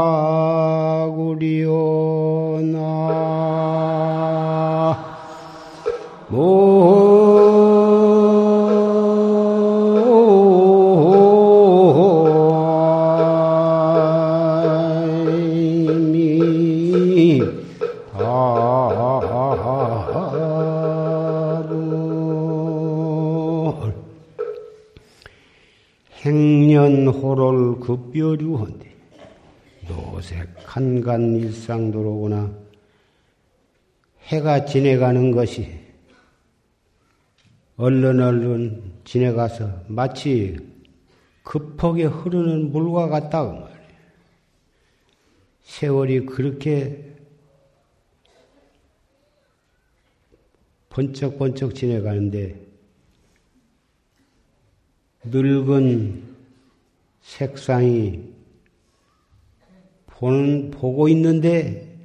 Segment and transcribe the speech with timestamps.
[27.96, 28.94] 급여류한데
[29.88, 32.52] 노색 한간 일상 도로구나
[34.26, 35.86] 해가 지내가는 것이
[37.76, 40.58] 얼른 얼른 지내가서 마치
[41.42, 43.76] 급하게 흐르는 물과 같다 그 말이에요.
[45.62, 47.14] 세월이 그렇게
[50.88, 52.66] 번쩍번쩍 지내가는데
[55.24, 56.25] 늙은
[57.26, 58.22] 색상이
[60.06, 61.98] 보는 보고 있는데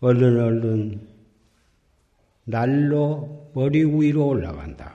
[0.00, 1.08] 얼른 얼른
[2.44, 4.94] 날로 머리 위로 올라간다.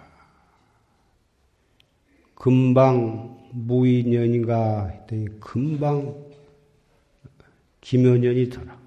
[2.34, 6.26] 금방 무인년인가 했더니 금방
[7.82, 8.82] 김효년이 더라고.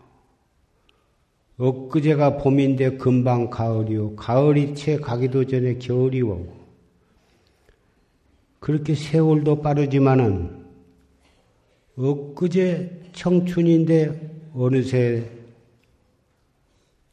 [1.56, 4.16] 엊그제가 봄인데 금방 가을이요.
[4.16, 6.57] 가을이 채 가기도 전에 겨울이 오고.
[8.68, 10.62] 그렇게 세월도 빠르지만은
[11.96, 15.26] 엊그제 청춘인데 어느새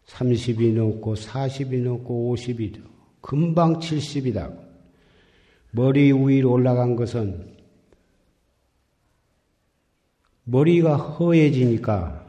[0.05, 2.81] 30이 넘고 40이 넘고 50이
[3.21, 4.53] 금방 70이다.
[5.71, 7.55] 머리 위로 올라간 것은
[10.44, 12.25] 머리가 허해지니까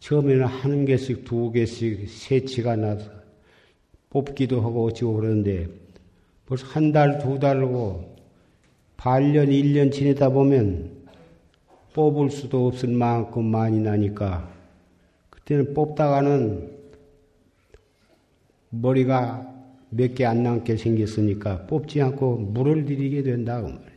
[0.00, 3.10] 처음에는 한 개씩 두 개씩 세치가 나서
[4.08, 5.68] 뽑기도 하고 어찌고 그러는데
[6.46, 8.11] 벌써 한 달, 두 달고
[9.02, 11.08] 반년, 1년 지내다 보면
[11.92, 14.48] 뽑을 수도 없을 만큼 많이 나니까
[15.28, 16.70] 그때는 뽑다가는
[18.70, 19.44] 머리가
[19.90, 23.92] 몇 개 안 남게 생겼으니까 뽑지 않고 물을 들이게 된다 그 말이죠.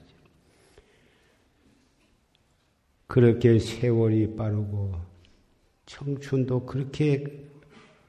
[3.05, 4.91] 그렇게 세월이 빠르고
[5.85, 7.45] 청춘도 그렇게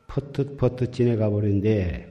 [0.07, 2.09] 퍼뜩 퍼뜩 지내가 버린데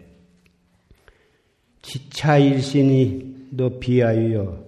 [1.82, 4.65] 지차일신이 너 비하여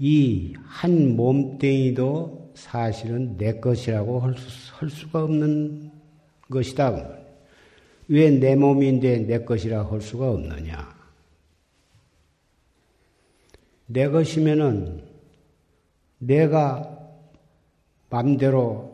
[0.00, 5.90] 이 한 몸뚱이도 사실은 내 것이라고 할, 수, 할 수가 없는
[6.50, 7.18] 것이다.
[8.08, 10.98] 왜 내 몸인데 내 것이라 할 수가 없느냐?
[13.86, 15.04] 내 것이면은
[16.18, 16.98] 내가
[18.08, 18.90] 맘대로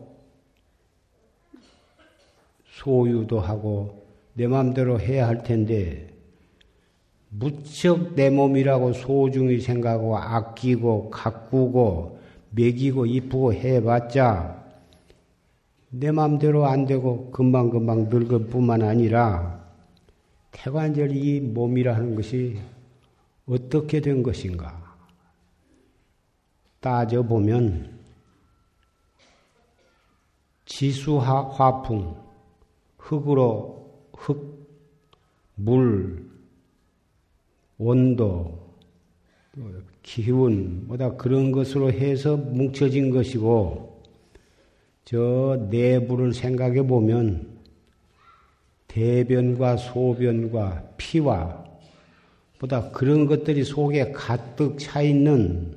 [2.67, 6.15] 소유도 하고 내 맘대로 해야 할 텐데
[7.28, 12.19] 무척 내 몸이라고 소중히 생각하고 아끼고 가꾸고
[12.50, 14.64] 먹이고 이쁘고 해봤자
[15.90, 19.64] 내 맘대로 안 되고 금방금방 늙을 뿐만 아니라
[20.52, 22.58] 태관절 이 몸이라 하는 것이
[23.46, 24.96] 어떻게 된 것인가
[26.81, 27.99] 따져보면
[30.67, 32.17] 지수화 화풍
[32.99, 33.76] 흙으로
[34.12, 34.67] 흙,
[35.55, 36.25] 물,
[37.78, 38.67] 온도,
[40.02, 44.02] 기운, 뭐다 그런 것으로 해서 뭉쳐진 것이고,
[45.05, 47.56] 저 내부를 생각해 보면,
[48.88, 51.64] 대변과 소변과 피와,
[52.58, 55.76] 보다 그런 것들이 속에 가득 차 있는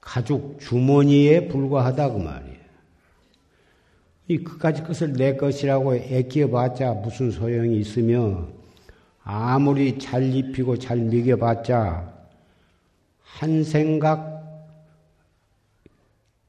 [0.00, 2.54] 가죽 주머니에 불과하다 그 말이에요.
[4.26, 8.48] 이 그까지 것을 내 것이라고 애끼어봤자 무슨 소용이 있으며
[9.24, 12.14] 아무리 잘 입히고 잘 먹여봤자
[13.22, 14.34] 한 생각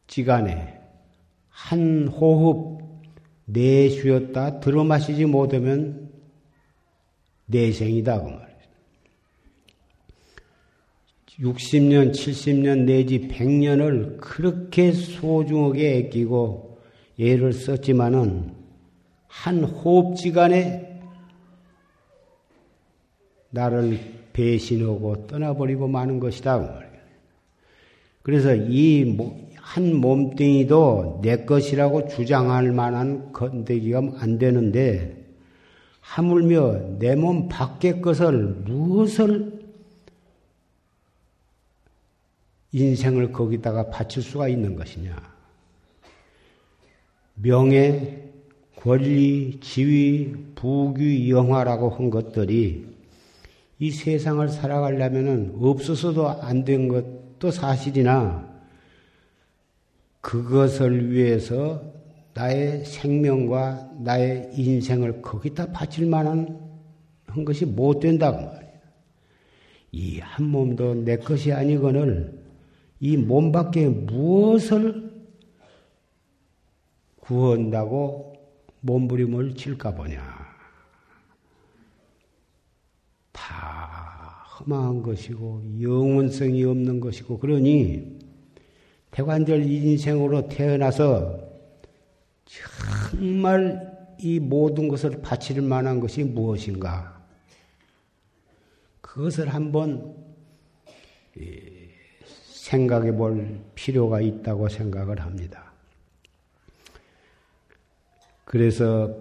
[0.07, 0.79] 지간에
[1.49, 2.83] 한 호흡
[3.45, 6.11] 내쉬었다 들어마시지 못하면
[7.45, 8.45] 내생이다 그 말이에요.
[11.39, 16.79] 60년, 70년 내지 100년을 그렇게 소중하게 애끼고
[17.19, 18.53] 애를 썼지만은
[19.27, 20.84] 한 호흡지간에
[23.49, 23.99] 나를
[24.33, 26.59] 배신하고 떠나버리고 마는 것이다.
[26.59, 26.85] 그
[28.23, 35.25] 그래서 이 한 몸뚱이도 내 것이라고 주장할 만한 건데기가 안 되는데
[36.01, 38.31] 하물며 내 몸 밖의 것을
[38.63, 39.65] 무엇을
[42.73, 45.15] 인생을 거기다가 바칠 수가 있는 것이냐.
[47.33, 48.31] 명예,
[48.75, 52.85] 권리, 지위, 부귀, 영화라고 한 것들이
[53.79, 58.47] 이 세상을 살아가려면 없어서도 안 된 것도 사실이나
[60.21, 61.93] 그것을 위해서
[62.33, 66.59] 나의 생명과 나의 인생을 거기다 바칠 만한
[67.27, 68.65] 한 것이 못 된다고 말이야.
[69.91, 72.33] 이 한 몸도 내 것이 아니거늘
[72.99, 75.11] 이 몸 밖에 무엇을
[77.19, 78.33] 구한다고
[78.81, 80.44] 몸부림을 칠까 보냐.
[84.55, 88.19] 다 험한 것이고 영원성이 없는 것이고 그러니
[89.11, 91.39] 대관절 인생으로 태어나서
[92.45, 97.21] 정말 이 모든 것을 바칠 만한 것이 무엇인가?
[99.01, 100.15] 그것을 한번
[102.53, 105.73] 생각해 볼 필요가 있다고 생각을 합니다.
[108.45, 109.19] 그래서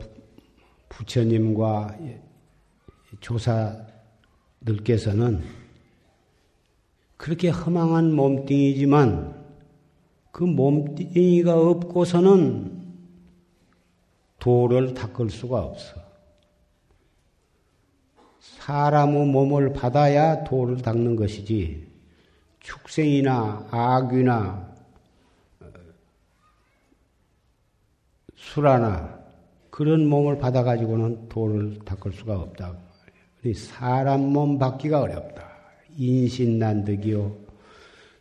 [0.88, 1.96] 부처님과
[3.20, 3.93] 조사
[4.64, 5.42] 들께서는
[7.16, 9.44] 그렇게 허망한 몸뚱이지만
[10.30, 12.82] 그 몸뚱이가 없고서는
[14.38, 16.04] 도를 닦을 수가 없어.
[18.40, 21.86] 사람의 몸을 받아야 도를 닦는 것이지
[22.60, 24.74] 축생이나 악귀나
[25.60, 25.72] 어,
[28.34, 29.18] 수라나
[29.70, 32.83] 그런 몸을 받아가지고는 도를 닦을 수가 없다.
[33.52, 35.44] 사람 몸 받기가 어렵다.
[35.98, 37.36] 인신난득이요.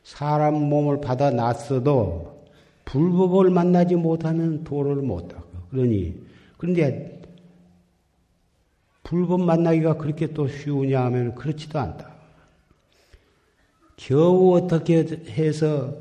[0.03, 2.43] 사람 몸을 받아 놨어도
[2.85, 5.43] 불법을 만나지 못하면 도를 못 닦아.
[5.71, 6.21] 그러니,
[6.57, 7.21] 그런데
[9.03, 12.13] 불법 만나기가 그렇게 또 쉬우냐 하면 그렇지도 않다.
[13.95, 14.99] 겨우 어떻게
[15.29, 15.95] 해서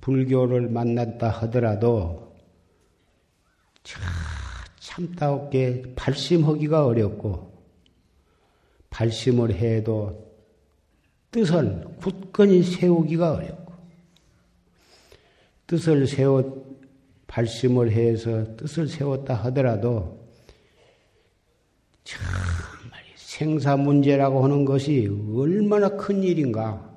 [0.00, 2.32] 불교를 만났다 하더라도
[4.78, 7.51] 참다없게 발심하기가 어렵고
[8.92, 10.32] 발심을 해도
[11.32, 13.72] 뜻을 굳건히 세우기가 어렵고
[15.66, 16.62] 뜻을 세워
[17.26, 20.28] 발심을 해서 뜻을 세웠다 하더라도
[22.04, 26.90] 정말 생사 문제라고 하는 것이 얼마나 큰 일인가.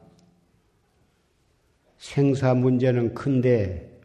[1.97, 4.01] 생사 문제는 큰데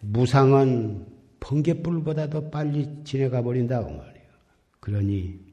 [0.00, 1.06] 무상은
[1.38, 4.26] 번개불보다 도 빨리 지나가 버린다고 말이에요.
[4.80, 5.45] 그러니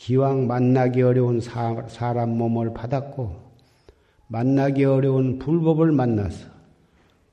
[0.00, 3.52] 기왕 만나기 어려운 사, 사람 몸을 받았고
[4.28, 6.48] 만나기 어려운 불법을 만나서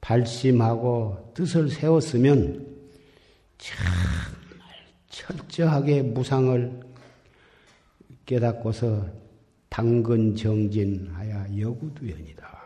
[0.01, 2.67] 발심하고 뜻을 세웠으면
[3.57, 3.93] 정말
[5.07, 6.81] 철저하게 무상을
[8.25, 9.07] 깨닫고서
[9.69, 12.63] 당근 정진하여 여구두연이다.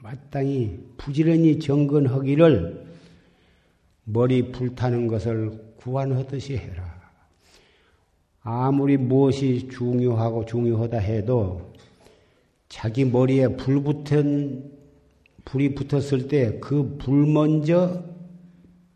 [0.00, 2.86] 마땅히 부지런히 정근하기를
[4.04, 6.91] 머리 불타는 것을 구안하듯이 해라.
[8.42, 11.72] 아무리 무엇이 중요하고 중요하다 해도
[12.68, 14.72] 자기 머리에 불 붙은
[15.44, 18.02] 불이 붙었을 때 그 불 먼저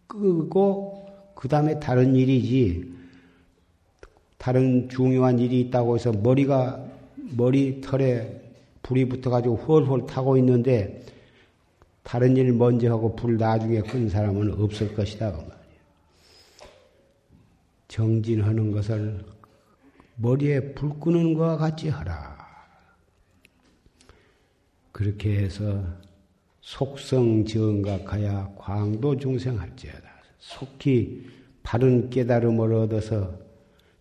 [0.07, 2.95] 끄고 그 다음에 다른 일이지
[4.39, 6.85] 다른 중요한 일이 있다고 해서 머리가
[7.37, 8.41] 머리 털에
[8.83, 11.05] 불이 붙어가지고 헐헐 타고 있는데
[12.03, 15.33] 다른 일 먼저 하고 불 나중에 끈 사람은 없을 것이다.
[15.33, 15.57] 그 말이에요.
[17.89, 19.25] 정진하는 것을
[20.17, 22.37] 머리에 불 끄는 것과 같이 하라.
[24.93, 25.85] 그렇게 해서
[26.61, 30.09] 속성 정각하야 광도 중생할지어다.
[30.39, 31.27] 속히
[31.63, 33.39] 바른 깨달음을 얻어서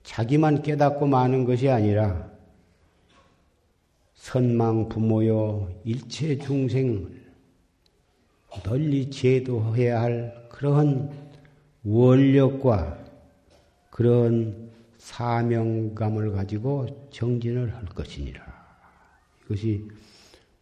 [0.04, 2.30] 자기만 깨닫고 마는 것이 아니라
[4.14, 7.26] 선망 부모요 일체 중생을
[8.64, 11.12] 널리 제도해야 할 그러한
[11.84, 13.04] 원력과
[13.90, 14.65] 그런
[15.06, 18.44] 사명감을 가지고 정진을 할 것이니라.
[19.46, 19.88] 이것이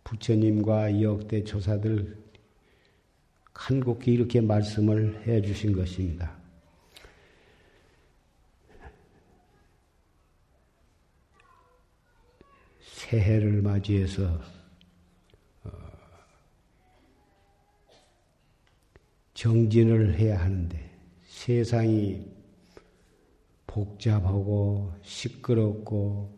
[0.03, 2.17] 부처님과 역대 조사들
[3.53, 6.35] 간곡히 이렇게 말씀을 해 주신 것입니다.
[12.81, 14.41] 새해를 맞이해서
[15.63, 15.71] 어,
[19.33, 20.91] 정진을 해야 하는데
[21.27, 22.42] 세상이
[23.73, 26.31] 복잡하고 시끄럽고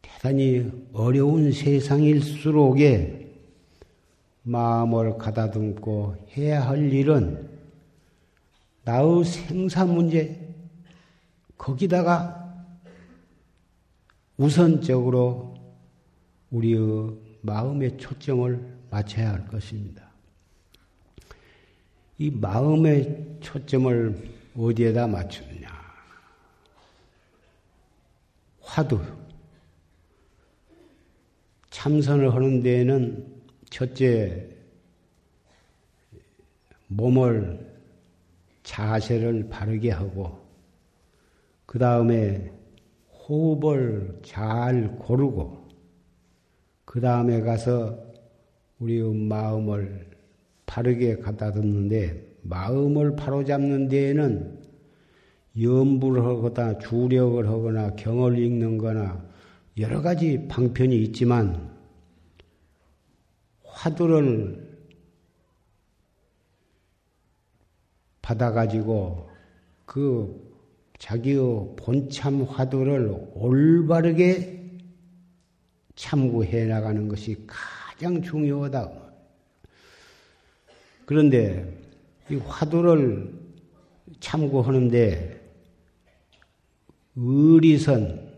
[0.00, 3.28] 대단히 어려운 세상일수록에
[4.42, 7.50] 마음을 가다듬고 해야 할 일은
[8.84, 10.54] 나의 생사 문제
[11.58, 12.38] 거기다가
[14.38, 15.54] 우선적으로
[16.50, 16.80] 우리의
[17.42, 20.08] 마음의 초점을 맞춰야 할 것입니다.
[22.18, 25.79] 이 마음의 초점을 어디에다 맞추느냐?
[28.70, 29.00] 화두.
[31.70, 33.26] 참선을 하는 데에는
[33.68, 34.48] 첫째,
[36.86, 37.68] 몸을
[38.62, 40.38] 자세를 바르게 하고,
[41.66, 42.52] 그 다음에
[43.12, 45.68] 호흡을 잘 고르고,
[46.84, 47.98] 그 다음에 가서
[48.78, 50.08] 우리의 마음을
[50.66, 54.59] 바르게 갖다 듣는데, 마음을 바로잡는 데에는
[55.58, 59.24] 염불을 하거나 주력을 하거나 경을 읽는 거나
[59.78, 61.70] 여러 가지 방편이 있지만
[63.64, 64.68] 화두를
[68.22, 69.28] 받아가지고
[69.86, 70.50] 그
[70.98, 74.60] 자기의 본참 화두를 올바르게
[75.96, 78.90] 참고해 나가는 것이 가장 중요하다.
[81.06, 81.76] 그런데
[82.30, 83.34] 이 화두를
[84.20, 85.39] 참고하는데
[87.16, 88.30] 의리선,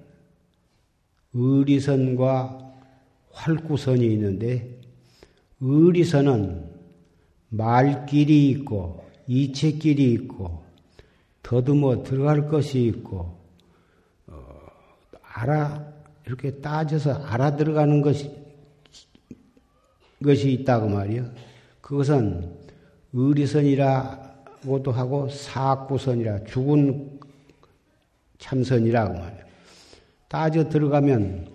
[1.35, 2.73] 의리선과
[3.31, 4.81] 활구선이 있는데
[5.61, 6.71] 의리선은
[7.49, 10.65] 말길이 있고 이체길이 있고
[11.43, 13.39] 더듬어 들어갈 것이 있고
[14.27, 14.45] 어,
[15.23, 15.87] 알아
[16.27, 18.31] 이렇게 따져서 알아 들어가는 것이
[20.23, 21.31] 것이 있다고 말이요.
[21.81, 22.57] 그것은
[23.13, 27.21] 의리선이라고도 하고 사구선이라 죽은
[28.43, 29.45] 참선이라고 말이에요.
[30.29, 31.49] 따져 들어가면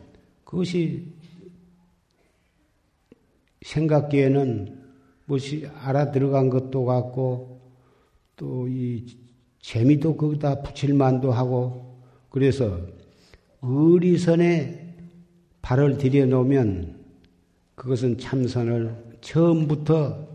[0.43, 1.13] 그것이
[3.61, 4.77] 생각기에는
[5.25, 7.61] 무엇이 알아 들어간 것도 같고
[8.37, 9.27] 또 이
[9.67, 12.79] 재미도 거기다 붙일 만도 하고 그래서
[13.61, 14.95] 의리선에
[15.61, 16.95] 발을 들여 놓으면
[17.75, 20.25] 그것은 참선을 처음부터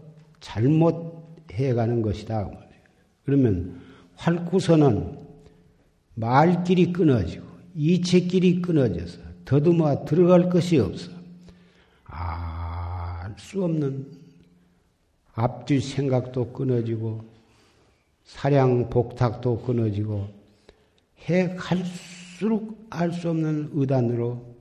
[0.40, 1.12] 잘못
[1.52, 2.50] 해 가는 것이다.
[3.24, 3.80] 그러면
[4.16, 5.21] 활구선은
[6.14, 11.10] 말길이 끊어지고 이체길이 끊어져서 더듬어 들어갈 것이 없어.
[12.04, 14.06] 알 수 없는
[15.34, 17.24] 앞뒤 생각도 끊어지고
[18.24, 20.28] 사량 복탁도 끊어지고
[21.28, 24.54] 해 갈수록 알 수 없는 의단으로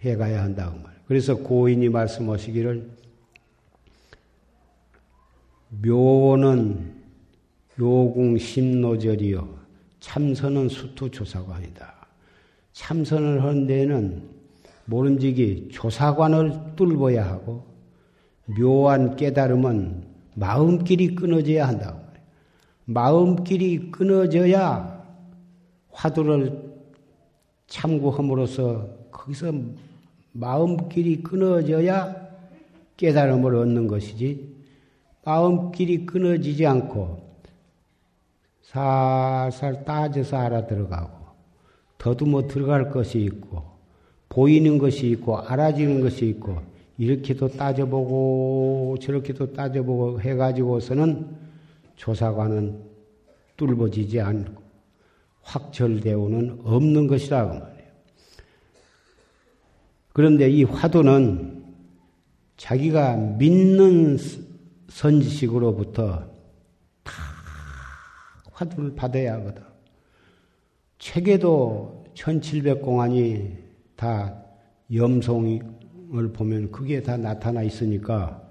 [0.00, 0.92] 해가야 한다고 말.
[1.06, 2.90] 그래서 고인이 말씀하시기를
[5.70, 6.94] 묘는
[7.78, 9.63] 요궁 심노절이요
[10.04, 11.94] 참선은 수투 조사관이다.
[12.74, 14.22] 참선을 하는 데에는
[14.84, 17.64] 모른지기 조사관을 뚫어야 하고
[18.44, 22.04] 묘한 깨달음은 마음길이 끊어져야 한다고.
[22.84, 25.02] 마음길이 끊어져야
[25.90, 26.74] 화두를
[27.66, 29.54] 참고함으로써 거기서
[30.32, 32.14] 마음길이 끊어져야
[32.98, 34.54] 깨달음을 얻는 것이지
[35.24, 37.23] 마음길이 끊어지지 않고
[38.64, 41.24] 살살 따져서 알아 들어가고
[41.98, 43.62] 더듬어 들어갈 것이 있고
[44.28, 46.60] 보이는 것이 있고 알아지는 것이 있고
[46.98, 51.36] 이렇게도 따져보고 저렇게도 따져보고 해가지고서는
[51.96, 52.80] 조사관은
[53.56, 54.62] 뚫어지지 않고
[55.42, 57.84] 확철대오는 없는 것이라고 말이에요.
[60.12, 61.64] 그런데 이 화두는
[62.56, 64.16] 자기가 믿는
[64.88, 66.33] 선지식으로부터
[68.64, 69.62] 화두를 받아야 하거든.
[70.98, 73.56] 책에도 1700공안이
[73.96, 74.42] 다
[74.92, 78.42] 염송을 보면 그게 다 나타나 있으니까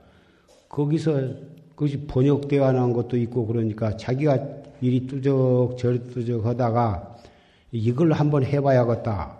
[0.70, 1.34] 거기서
[1.70, 4.38] 그것이 번역되어 나온 것도 있고 그러니까 자기가
[4.82, 7.18] 이리 뚜적 저리 뚜적 하다가
[7.72, 9.38] 이걸 한번 해봐야겠다.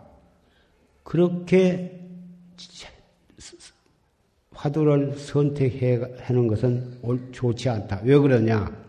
[1.04, 2.00] 그렇게
[4.52, 7.00] 화두를 선택해 하는 것은
[7.32, 8.02] 좋지 않다.
[8.04, 8.83] 왜 그러냐?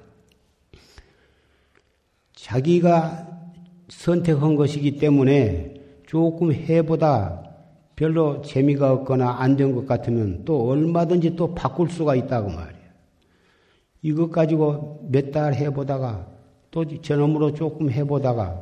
[2.45, 3.27] 자기가
[3.89, 5.75] 선택한 것이기 때문에
[6.07, 7.43] 조금 해보다
[7.97, 12.85] 별로 재미가 없거나 안 된 것 같으면 또 얼마든지 또 바꿀 수가 있다고 말이야.
[14.03, 16.27] 이것 가지고 몇 달 해보다가
[16.71, 18.61] 또 저놈으로 조금 해보다가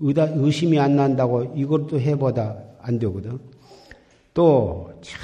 [0.00, 3.38] 의심이 안 난다고 이것도 해보다 안 되거든.
[4.34, 5.20] 또, 참,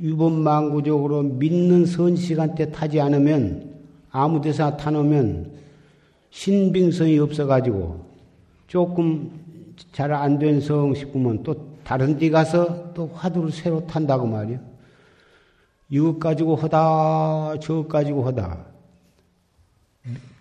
[0.00, 3.72] 유범망구적으로 믿는 선시간 때 타지 않으면
[4.10, 5.59] 아무 데서 타놓으면
[6.30, 8.06] 신빙성이 없어가지고
[8.66, 14.60] 조금 잘 안 된 성 싶으면 또 다른 데 가서 또 화두를 새로 탄다고 말이야.
[15.88, 18.64] 이것 가지고 하다, 저것 가지고 하다.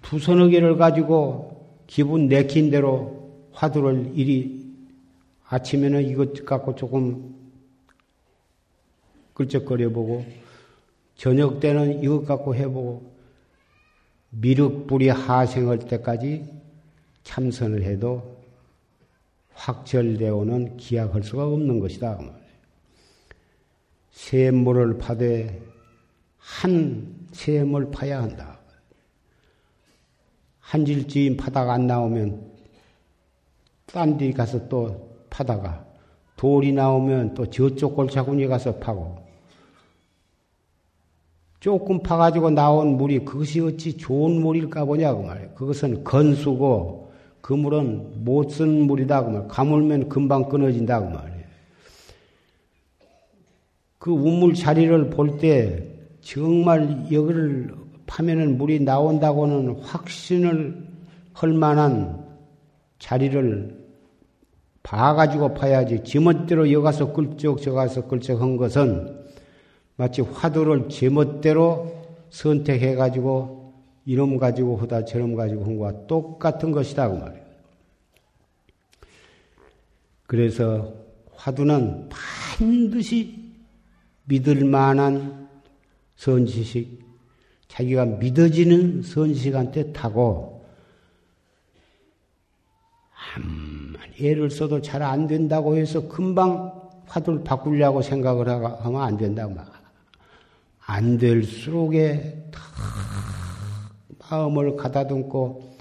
[0.04, 4.64] 두 서너 개를 가지고 기분 내킨 대로 화두를 이리
[5.48, 7.36] 아침에는 이것 갖고 조금
[9.34, 10.24] 끌적거려 보고
[11.16, 13.12] 저녁 때는 이것 갖고 해보고
[14.32, 16.46] 미륵불이 하생할 때까지
[17.24, 18.38] 참선을 해도
[19.54, 22.20] 확철되어오는 기약할 수가 없는 것이다.
[24.12, 25.62] 샘물을 파되
[26.38, 28.60] 한 샘을 파야 한다.
[30.60, 32.50] 한 질주인 파다가 안 나오면
[33.88, 35.86] 딴 데 가서 또 파다가
[36.38, 39.29] 돌이 나오면 또 저쪽 골차구니 가서 파고
[41.60, 45.50] 조금 파가지고 나온 물이 그것이 어찌 좋은 물일까 보냐고 말이에요.
[45.52, 49.48] 그것은 건수고 그 물은 못 쓴 물이다 그 말.
[49.48, 51.40] 가물면 금방 끊어진다고 말이에요.
[53.98, 55.86] 그 우물 자리를 볼 때
[56.22, 57.74] 정말 여기를
[58.08, 60.88] 파면은 물이 나온다고는 확신을
[61.34, 62.26] 할 만한
[63.00, 63.78] 자리를
[64.84, 66.04] 봐가지고 파야지.
[66.04, 69.19] 지멋대로 여가서 끌쩍 저가서 끌쩍 한 것은
[70.00, 71.94] 마치 화두를 제멋대로
[72.30, 73.74] 선택해 가지고
[74.06, 77.46] 이놈 가지고 하다 저놈 가지고 한 것과 똑같은 것이다 그 말이에요.
[80.26, 80.94] 그래서
[81.34, 83.52] 화두는 반드시
[84.24, 85.50] 믿을 만한
[86.16, 87.04] 선지식,
[87.68, 90.66] 자기가 믿어지는 선지식한테 타고
[94.18, 99.79] 예를 써도 잘 안 된다고 해서 금방 화두를 바꾸려고 생각을 하면 안 된다고 말.
[100.90, 102.62] 안 될수록에 다
[104.28, 105.78] 마음을 가다듬고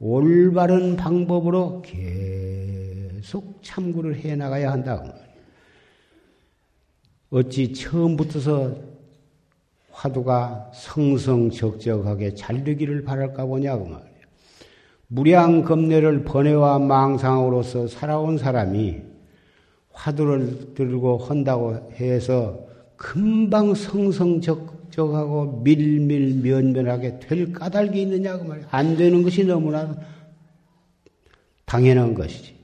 [0.00, 5.12] 올바른 방법으로 계속 참고를 해 나가야 한다.
[7.28, 8.76] 어찌 처음부터서
[9.90, 14.06] 화두가 성성적적하게 잘 되기를 바랄까 보냐고 말이야.
[15.08, 19.02] 무량 겁내를 번외와 망상으로서 살아온 사람이
[19.92, 22.65] 화두를 들고 한다고 해서
[22.96, 28.68] 금방 성성적적하고 밀밀면면하게 될 까닭이 있느냐고 말이야.
[28.70, 29.96] 안 되는 것이 너무나
[31.64, 32.54] 당연한 것이지.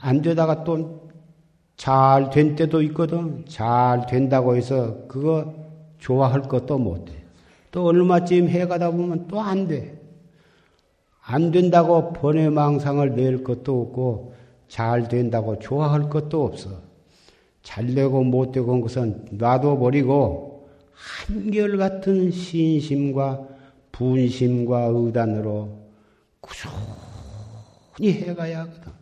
[0.00, 1.10] 안 되다가 또
[1.80, 3.42] 잘 된 때도 있거든.
[3.48, 5.54] 잘 된다고 해서 그거
[5.98, 7.14] 좋아할 것도 못 해.
[7.70, 9.98] 또 얼마쯤 해가다 보면 또 안 돼.
[11.22, 14.34] 안 된다고 번외망상을 낼 것도 없고
[14.68, 16.89] 잘 된다고 좋아할 것도 없어.
[17.62, 23.48] 잘 되고 못 되고 한 것은 놔둬버리고 한결같은 신심과
[23.92, 25.80] 분심과 의단으로
[26.40, 28.92] 꾸준히 해가야 하거든.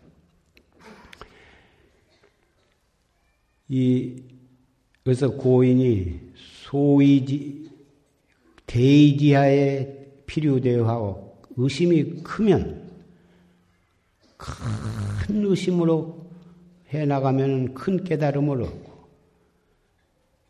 [3.68, 4.22] 이,
[5.04, 7.70] 그래서 고인이 소이지,
[8.66, 12.88] 대지하에 필요되어 하고 의심이 크면
[14.36, 16.27] 큰 의심으로
[16.92, 18.98] 해 나가면 큰 깨달음을 얻고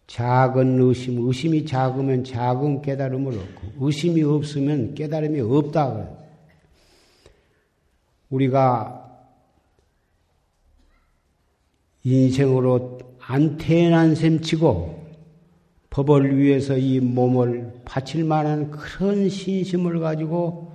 [0.07, 6.09] 작은 의심, 의심이 작으면 작은 깨달음을 얻고 의심이 없으면 깨달음이 없다.
[8.31, 9.05] 우리가
[12.05, 14.99] 인생으로 안 태어난 셈 치고
[15.91, 20.73] 법을 위해서 이 몸을 바칠 만한 그런 신심을 가지고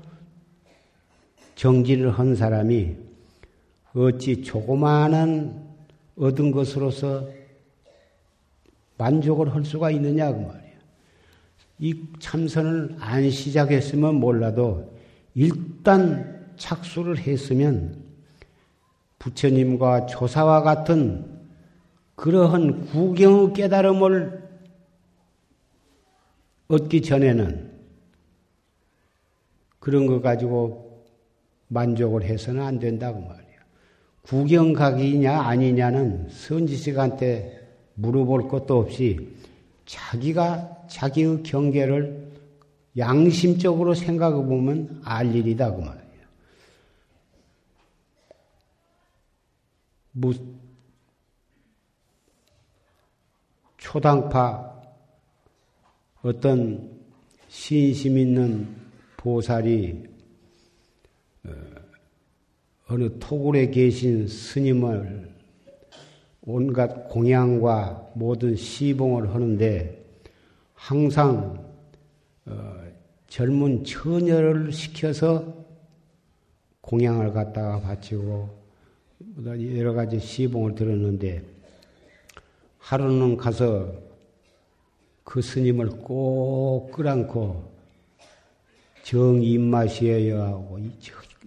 [1.56, 3.03] 정지를 한 사람이
[3.96, 5.64] 어찌 조그마한
[6.18, 7.28] 얻은 것으로서
[8.98, 10.74] 만족을 할 수가 있느냐 그 말이야.
[11.80, 14.94] 이 참선을 안 시작했으면 몰라도
[15.36, 18.04] 일단 착수를 했으면
[19.20, 21.42] 부처님과 조사와 같은
[22.16, 24.44] 그러한 구경의 깨달음을
[26.68, 27.72] 얻기 전에는
[29.80, 31.06] 그런 거 가지고
[31.68, 33.43] 만족을 해서는 안 된다고 말이야.
[34.24, 37.62] 구경 가기냐 아니냐는 선지식한테
[37.96, 39.36] 물어볼 것도 없이
[39.86, 42.32] 자기가 자기의 경계를
[42.98, 46.04] 양심적으로 생각해 보면 알 일이다 그 말이에요.
[50.12, 50.34] 무
[53.78, 54.82] 초당파
[56.22, 56.98] 어떤
[57.50, 58.74] 신심 있는
[59.18, 60.04] 보살이
[62.94, 65.30] 어, 어느 토굴에 계신 스님을
[66.44, 70.06] 온갖 공양과 모든 시봉을 하는데
[70.76, 71.66] 항상
[72.46, 72.84] 어,
[73.28, 75.66] 젊은 처녀를 시켜서
[76.82, 78.64] 공양을 갖다가 바치고
[79.76, 81.42] 여러 가지 시봉을 들었는데
[82.78, 83.92] 하루는 가서
[85.24, 87.72] 그 스님을 꼭 끌안고
[89.04, 90.78] 정 입맛이어야 하고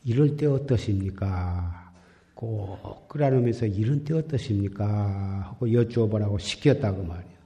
[0.06, 1.92] 이럴 때 어떠십니까?
[2.32, 4.86] 꼭 끌어안으면서 이런 때 어떠십니까?
[5.50, 7.36] 하고 여쭈어보라고 시켰다고 말이야.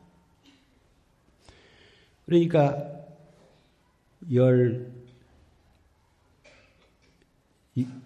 [2.27, 2.77] 그러니까
[4.35, 4.92] 열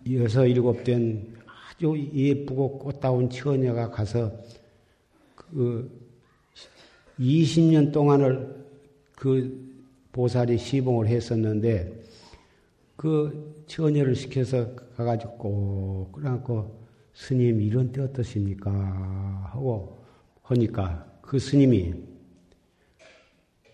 [0.09, 1.35] 여섯 일곱 된
[1.75, 4.31] 아주 예쁘고 꽃다운 처녀가 가서
[5.35, 5.90] 그
[7.19, 8.64] 20년 동안을
[9.17, 12.05] 그 보살이 시봉을 했었는데
[12.95, 18.70] 그 처녀를 시켜서 가가지고 꼭 그래갖고 스님 이런 때 어떠십니까?
[19.50, 19.98] 하고
[20.42, 21.92] 하니까 그 스님이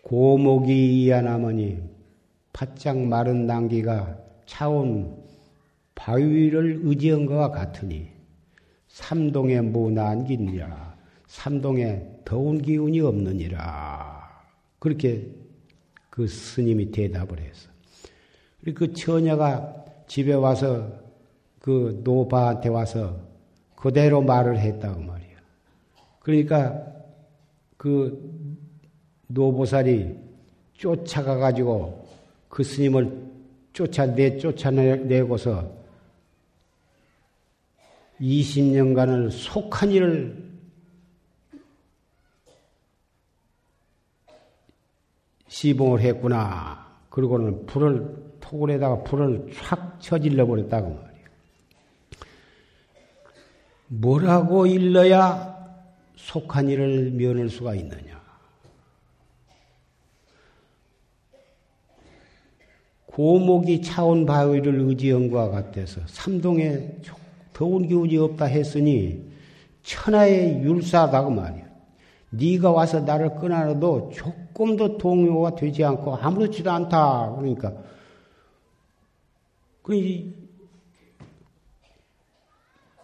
[0.03, 1.83] 고목이 이하나머니
[2.51, 5.23] 바짝 마른 난기가 차온
[5.95, 8.09] 바위를 의지한 것과 같으니
[8.89, 14.47] 삼동에 무난기니라 삼동에 더운 기운이 없느니라
[14.79, 15.31] 그렇게
[16.09, 17.69] 그 스님이 대답을 했어.
[18.75, 19.80] 그 처녀가
[20.11, 20.91] 집에 와서
[21.61, 23.17] 그 노바한테 와서
[23.77, 25.37] 그대로 말을 했다고 말이야.
[26.19, 26.85] 그러니까
[27.77, 28.19] 그
[29.29, 30.19] 노보살이
[30.75, 32.09] 쫓아가 가지고
[32.49, 33.31] 그 스님을
[33.73, 35.73] 쫓아내 쫓아내고서
[38.21, 40.51] 20년간을 속한 일을
[45.47, 46.99] 시봉을 했구나.
[47.11, 51.27] 그리고는 불을 토굴에다가 불을 촥 쳐질러 버렸다고 말이에요.
[53.87, 55.57] 뭐라고 일러야
[56.17, 58.21] 속한 일을 면할 수가 있느냐?
[63.07, 66.97] 고목이 차온 바위를 의지한 것과 같아서 삼동에
[67.53, 69.31] 더운 기운이 없다 했으니
[69.83, 71.71] 천하의 율사다고 말이야.
[72.31, 77.35] 네가 와서 나를 끊어도 조금도 동요가 되지 않고 아무렇지도 않다.
[77.37, 77.90] 그러니까
[79.83, 80.33] 그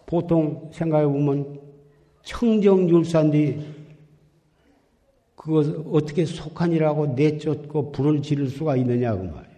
[0.05, 1.59] 보통 생각해 보면
[2.23, 3.75] 청정율사인데
[5.35, 9.57] 그것 어떻게 속한이라고 내쫓고 불을 지를 수가 있느냐고 말이야.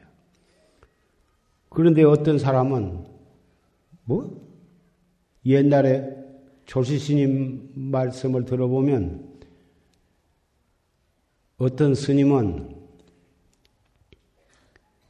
[1.70, 3.06] 그런데 어떤 사람은
[4.04, 4.40] 뭐
[5.46, 6.16] 옛날에
[6.66, 9.40] 조시스님 말씀을 들어보면
[11.58, 12.79] 어떤 스님은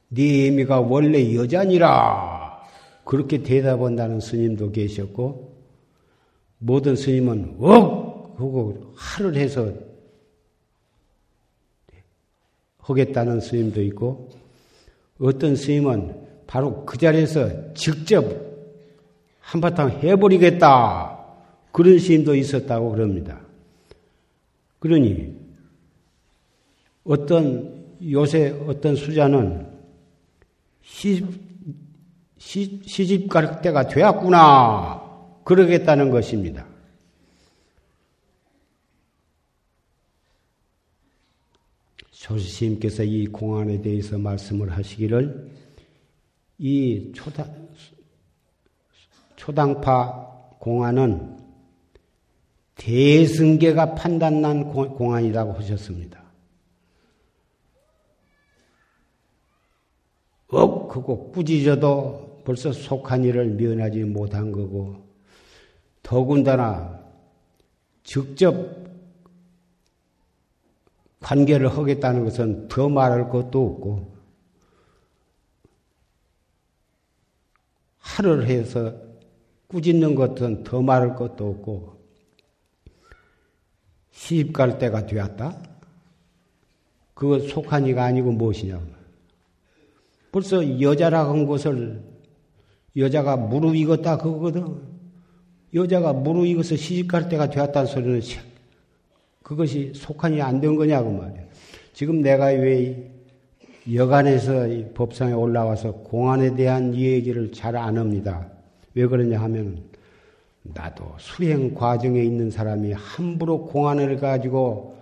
[0.10, 2.64] 네 애미가 원래 여자니라
[3.04, 5.58] 그렇게 대답한다는 스님도 계셨고
[6.60, 9.72] 모든 스님은 억 하고 하를 해서
[12.78, 14.30] 하겠다는 스님도 있고
[15.20, 18.26] 어떤 스님은 바로 그 자리에서 직접
[19.42, 21.20] 한바탕 해버리겠다
[21.72, 23.42] 그런 스님도 있었다고 그럽니다.
[24.80, 25.36] 그러니
[27.04, 29.69] 어떤 요새 어떤 수자는
[30.92, 31.28] 시집,
[32.38, 35.02] 시, 시집 갈 때가 되었구나.
[35.46, 36.66] 그러겠다는 것입니다.
[42.12, 45.52] 조시님께서 이 공안에 대해서 말씀을 하시기를
[46.58, 47.70] 이 초당,
[49.38, 51.38] 초당파 공안은
[52.76, 56.29] 대승계가 판단난 공안이라고 하셨습니다.
[60.90, 65.08] 억하고 꾸짖어도 벌써 속한 일을 면하지 못한 거고
[66.02, 67.00] 더군다나
[68.04, 68.56] 직접
[71.20, 74.16] 관계를 하겠다는 것은 더 말할 것도 없고
[78.00, 78.96] 하를 해서
[79.68, 82.00] 꾸짖는 것은 더 말할 것도 없고
[84.12, 85.62] 시집 갈 때가 되었다?
[87.14, 88.99] 그거 속한 이가 아니고 무엇이냐?
[90.32, 92.02] 벌써 여자라고 한 것을
[92.96, 94.78] 여자가 무릎 익었다 그거거든.
[95.74, 98.22] 여자가 무르익어서 시집갈 때가 되었다는 소리는
[99.44, 101.44] 그것이 속한이 안 된 거냐고 말이야.
[101.94, 103.12] 지금 내가 왜
[103.94, 108.48] 여간에서 법상에 올라와서 공안에 대한 얘기를 잘 안 합니다.
[108.96, 109.84] 왜 그러냐 하면
[110.64, 114.98] 나도 수행 과정에 있는 사람이 함부로 공안을 가지고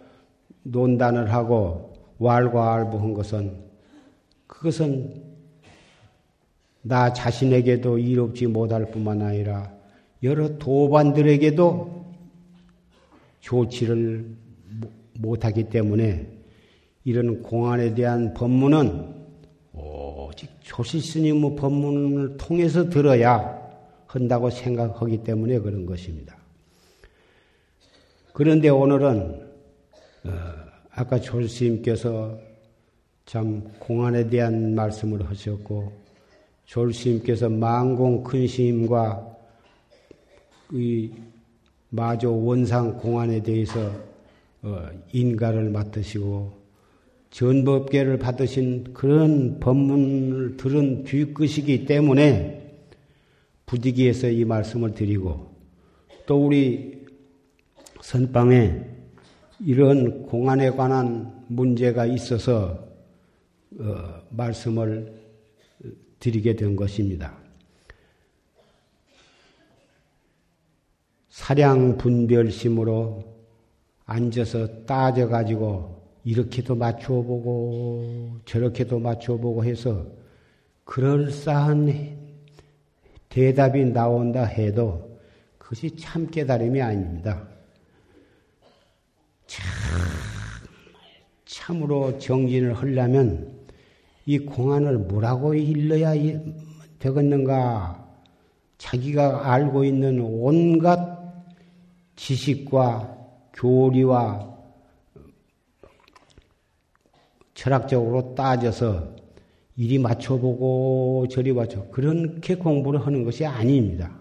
[0.64, 3.67] 논단을 하고 왈과 알부한 것은
[4.58, 5.24] 그것은
[6.82, 9.72] 나 자신에게도 이롭지 못할 뿐만 아니라
[10.24, 12.06] 여러 도반들에게도
[13.42, 14.26] 좋지를
[15.14, 16.28] 못하기 때문에
[17.04, 19.16] 이런 공안에 대한 법문은
[19.74, 23.62] 오직 조시 스님의 법문을 통해서 들어야
[24.08, 26.36] 한다고 생각하기 때문에 그런 것입니다.
[28.34, 29.48] 그런데 오늘은
[30.26, 30.32] 어,
[30.92, 32.47] 아까 조스님께서
[33.28, 35.92] 참 공안에 대한 말씀을 하셨고
[36.64, 39.36] 조스님께서 망공 큰스님과
[40.72, 41.12] 이
[41.90, 43.92] 마조 원상 공안에 대해서
[44.62, 46.54] 어, 인가를 맡으시고
[47.30, 52.80] 전법계를 받으신 그런 법문을 들은 뒤끝이기 때문에
[53.66, 55.54] 부디기에서 이 말씀을 드리고
[56.26, 57.06] 또 우리
[58.00, 58.86] 선방에
[59.66, 62.87] 이런 공안에 관한 문제가 있어서
[63.80, 65.14] 어, 말씀을
[66.20, 67.38] 드리게 된 것입니다.
[71.30, 73.24] 사량 분별심으로
[74.06, 80.06] 앉아서 따져가지고 이렇게도 맞춰보고 저렇게도 맞춰보고 해서
[80.84, 82.18] 그럴싸한
[83.30, 85.20] 대답이 나온다 해도
[85.58, 87.48] 그것이 참 깨달음이 아닙니다.
[89.46, 89.66] 참,
[91.46, 93.57] 참으로 정진을 하려면
[94.28, 96.12] 이 공안을 뭐라고 일러야
[97.00, 98.06] 되겠는가?
[98.78, 101.18] 자기가 알고 있는 온갖
[102.18, 103.18] 지식과
[103.54, 104.54] 교리와
[107.54, 109.16] 철학적으로 따져서
[109.78, 114.14] 이리 맞춰보고 저리 맞춰 그렇게 공부를 하는 것이 아닙니다.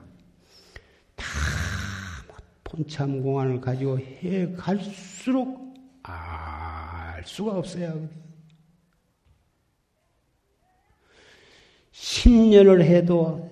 [1.16, 1.26] 다
[2.62, 8.25] 본참 공안을 가지고 해 갈수록 알 수가 없어요.
[12.00, 13.48] 10년을 해도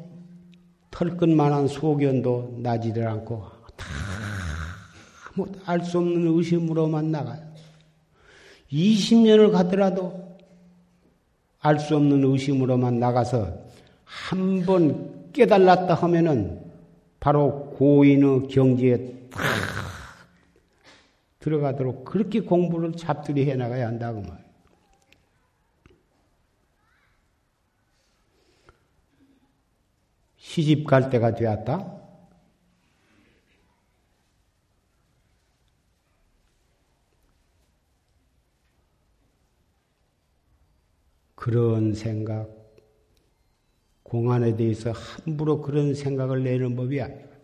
[0.90, 3.42] 털끝만한 소견도 나지를 않고
[5.64, 7.42] 다알 수 없는 의심으로만 나가요.
[8.70, 10.22] 20년을 가더라도
[11.61, 13.64] 알 수 없는 의심으로만 나가서
[14.04, 16.61] 한 번 깨달았다 하면은
[17.18, 19.42] 바로 고인의 경지에 딱
[21.40, 24.43] 들어가도록 그렇게 공부를 잡들이 해 나가야 한다고 말.
[30.54, 32.00] 시집 갈 때가 되었다.
[41.34, 42.48] 그런 생각,
[44.04, 47.34] 공안에 대해서 함부로 그런 생각을 내는 법이 아니거든.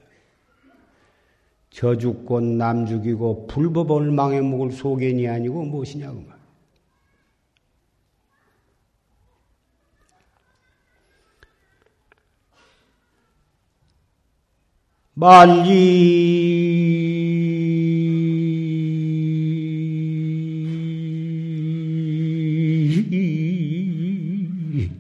[1.71, 6.40] 저 죽고 남 죽이고 불법을 망해 먹을 소견이 아니고 무엇이냐고 말.
[15.21, 16.41] 말리.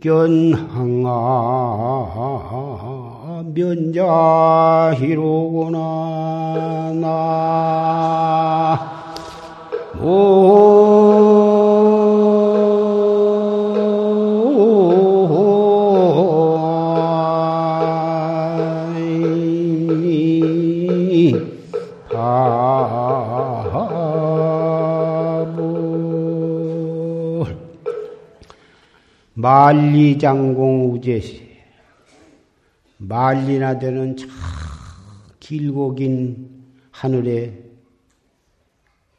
[0.04, 1.08] 견항아
[3.56, 4.04] 면자희로구나
[7.00, 7.08] 나
[29.74, 31.52] 만리장공 우제시
[32.98, 34.30] 만리나 되는 참
[35.40, 37.60] 길고 긴 하늘에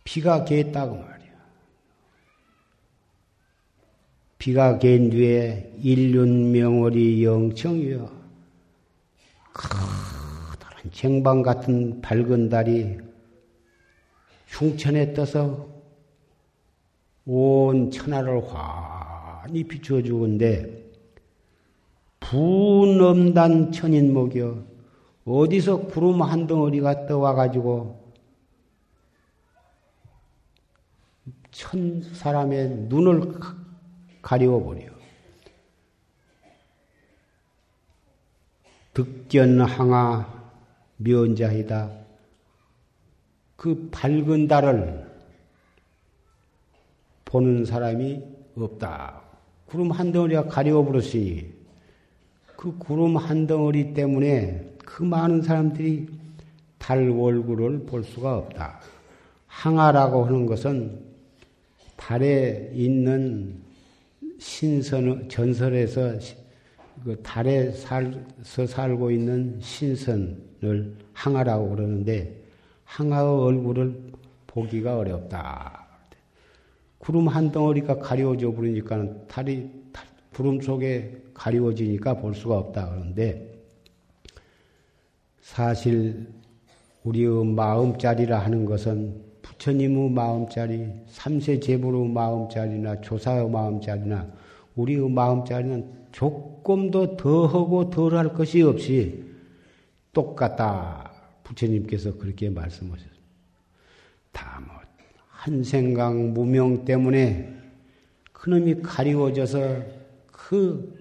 [0.05, 1.33] 비가 개했다고 말이야.
[4.39, 8.13] 비가 갠 뒤에 일륜명월이 영청이여
[9.53, 12.99] 커다란 쟁방 같은 밝은 달이
[14.49, 15.69] 흉천에 떠서
[17.27, 18.39] 온 천하를
[19.45, 20.91] 환히 비추어 주건데
[22.19, 24.65] 분엄단 천인목이여
[25.27, 28.15] 어디서 구름 한 덩어리가 떠와가지고
[31.51, 33.35] 천 사람의 눈을
[34.23, 34.95] 가리워버려.
[38.95, 40.53] 득견항아
[40.97, 41.93] 면자이다.
[43.57, 45.07] 그 밝은 달을
[47.27, 48.23] 보는 사람이
[48.57, 49.24] 없다.
[49.75, 51.47] 구름 한 덩어리가 가려워 버렸으니
[52.57, 56.07] 그 구름 한 덩어리 때문에 그 많은 사람들이
[56.79, 58.79] 달 얼굴을 볼 수가 없다.
[59.49, 61.01] 항아라고 하는 것은
[61.97, 63.57] 달에 있는
[64.39, 66.21] 신선, 전설에서
[67.03, 72.45] 그 달에 살서 살고 있는 신선을 항아라고 그러는데
[72.85, 74.13] 항아의 얼굴을
[74.47, 75.84] 보기가 어렵다.
[77.05, 79.71] 구름 한 덩어리가 가려워져 버리니까 달이
[80.33, 83.53] 구름 속에 가려워지니까 볼 수가 없다 그러는데
[85.43, 86.27] 사실
[87.05, 94.33] 우리의 마음자리라 하는 것은 부처님의 마음자리, 삼세 제부의 마음자리나 조사의 마음자리나
[94.75, 99.25] 우리의 마음자리는 조금도 더하고 덜 할 것이 없이
[100.15, 101.13] 똑같다.
[101.43, 103.23] 부처님께서 그렇게 말씀하셨습니다.
[104.33, 104.84] 다 뭐,
[105.45, 107.55] 한 생각 무명 때문에
[108.33, 109.85] 그놈이 가리워져서
[110.33, 110.97] 그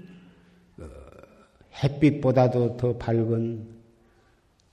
[0.78, 0.86] 어,
[1.82, 3.66] 햇빛보다도 더 밝은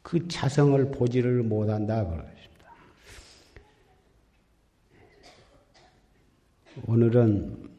[0.03, 2.73] 그 자성을 보지를 못한다 그러십니다.
[6.89, 7.71] 오늘은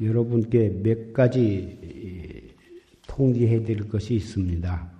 [0.00, 2.56] 여러분께 몇 가지
[3.06, 4.90] 통지해 드릴 것이 있습니다.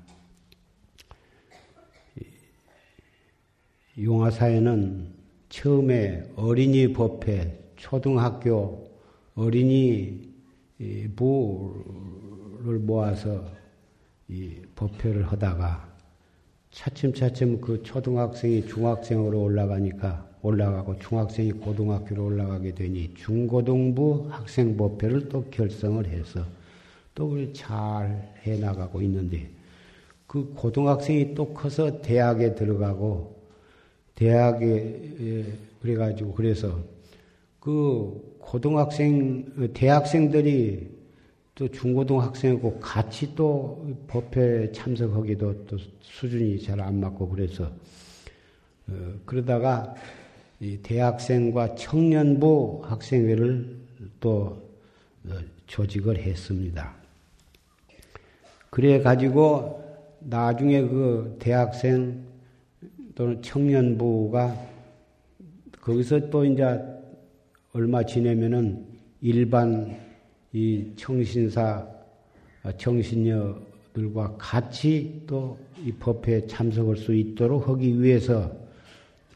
[3.99, 5.18] 용화사에는
[5.49, 8.87] 처음에 어린이 법회, 초등학교
[9.35, 10.29] 어린이
[11.17, 13.45] 부를 모아서
[14.29, 15.89] 이 법회를 하다가
[16.71, 26.07] 차츰차츰 그 초등학생이 중학생으로 올라가니까 올라가고 중학생이 고등학교로 올라가게 되니 중고등부 학생 법회를 또 결성을
[26.07, 26.45] 해서
[27.15, 29.51] 또잘 해나가고 있는데
[30.27, 33.38] 그 고등학생이 또 커서 대학에 들어가고
[34.19, 35.45] 대학에
[35.81, 36.83] 그래가지고 그래서
[37.61, 40.99] 그 고등학생 대학생들이
[41.55, 47.71] 또 중고등학생하고 같이 또 법회 참석하기도 또 수준이 잘 안 맞고 그래서
[48.89, 48.93] 어,
[49.25, 49.95] 그러다가
[50.83, 53.77] 대학생과 청년부 학생회를
[54.19, 54.63] 또
[55.29, 55.35] 어,
[55.67, 56.95] 조직을 했습니다.
[58.71, 59.85] 그래 가지고
[60.21, 62.28] 나중에 그 대학생
[63.19, 64.57] 또는 청년부가
[65.81, 66.81] 거기서 또 이제
[67.73, 68.87] 얼마 지내면은
[69.21, 69.99] 일반
[70.53, 71.87] 이 청신사
[72.79, 78.51] 청신녀들과 같이 또 이 법회에 참석할 수 있도록 하기 위해서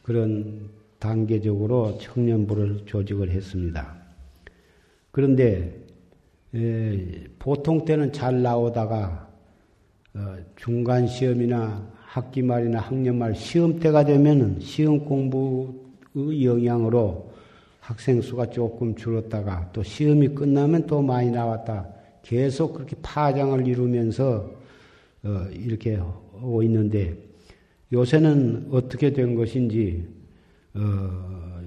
[0.01, 0.69] 그런
[0.99, 3.95] 단계적으로 청년부를 조직을 했습니다.
[5.11, 5.79] 그런데
[6.53, 9.29] 에, 보통 때는 잘 나오다가
[10.15, 17.33] 어, 중간 시험이나 학기 말이나 학년 말 시험 때가 되면 시험 공부의 영향으로
[17.79, 21.89] 학생 수가 조금 줄었다가 또 시험이 끝나면 또 많이 나왔다.
[22.21, 24.47] 계속 그렇게 파장을 이루면서
[25.23, 27.17] 어, 이렇게 하고 있는데
[27.91, 30.07] 요새는 어떻게 된 것인지
[30.75, 31.61] 어,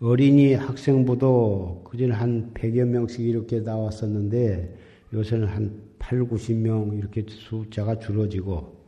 [0.00, 4.74] 어린이 학생부도 그전에 한 100여 명씩 이렇게 나왔었는데
[5.12, 8.78] 요새는 한 8, 90명 이렇게 숫자가 줄어지고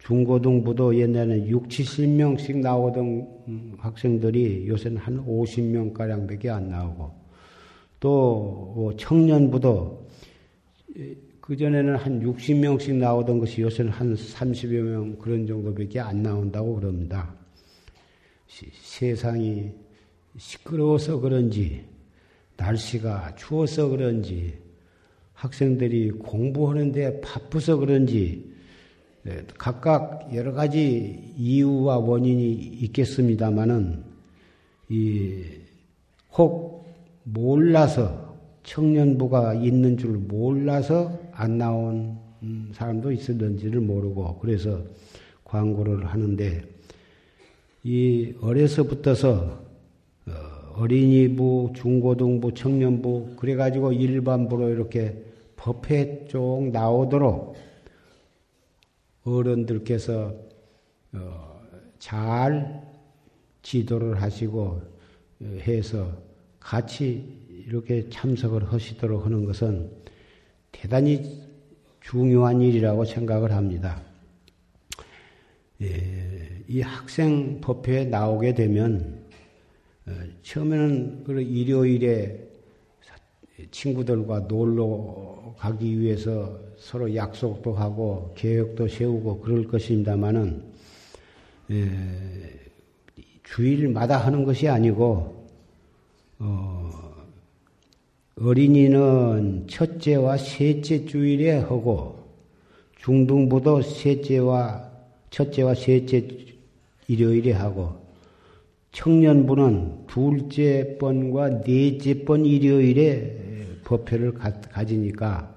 [0.00, 7.10] 중고등부도 옛날에는 6, 70명씩 나오던 학생들이 요새는 한 50명가량밖에 안 나오고
[8.00, 10.08] 또뭐 청년부도
[11.40, 17.34] 그전에는 한 60명씩 나오던 것이 요새는 한 30여 명 그런 정도밖에 안 나온다고 그럽니다.
[18.46, 19.72] 세상이
[20.36, 21.84] 시끄러워서 그런지
[22.56, 24.58] 날씨가 추워서 그런지
[25.38, 28.44] 학생들이 공부하는데 바쁘서 그런지
[29.56, 34.02] 각각 여러 가지 이유와 원인이 있겠습니다만은
[34.88, 36.86] 이혹
[37.22, 44.82] 몰라서 청년부가 있는 줄 몰라서 안 나온 음, 사람도 있었는지를 모르고 그래서
[45.44, 46.62] 광고를 하는데
[47.84, 49.62] 이 어려서부터서
[50.26, 50.32] 어,
[50.74, 55.27] 어린이부, 중고등부, 청년부 그래가지고 일반부로 이렇게
[55.58, 57.56] 법회 쪽 나오도록
[59.24, 60.34] 어른들께서
[61.12, 61.60] 어,
[61.98, 62.82] 잘
[63.62, 64.80] 지도를 하시고
[65.42, 66.16] 해서
[66.60, 67.36] 같이
[67.66, 69.90] 이렇게 참석을 하시도록 하는 것은
[70.72, 71.42] 대단히
[72.00, 74.00] 중요한 일이라고 생각을 합니다.
[75.82, 79.26] 예, 이 학생 법회에 나오게 되면
[80.06, 82.47] 어, 처음에는 그 일요일에
[83.70, 90.62] 친구들과 놀러 가기 위해서 서로 약속도 하고 계획도 세우고 그럴 것입니다만은
[91.70, 91.86] 예,
[93.42, 95.46] 주일마다 하는 것이 아니고
[96.38, 96.90] 어,
[98.40, 102.18] 어린이는 첫째와 셋째 주일에 하고
[102.98, 104.88] 중등부도 셋째와
[105.30, 106.28] 첫째와 셋째
[107.08, 108.06] 일요일에 하고
[108.92, 113.37] 청년부는 둘째 번과 넷째 번 일요일에
[113.88, 115.54] 법회를 가, 지니까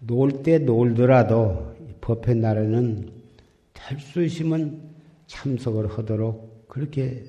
[0.00, 3.08] 놀 때 놀더라도 법회 날에는
[4.24, 4.80] 있으면
[5.28, 7.24] 참석을 하도록 그렇게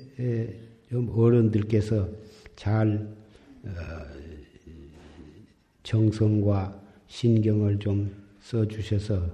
[0.90, 2.08] 좀 어른들께서
[2.56, 3.08] 잘
[3.64, 3.70] 어,
[5.84, 8.10] 정성과 신경을 좀
[8.40, 9.24] 써주셔서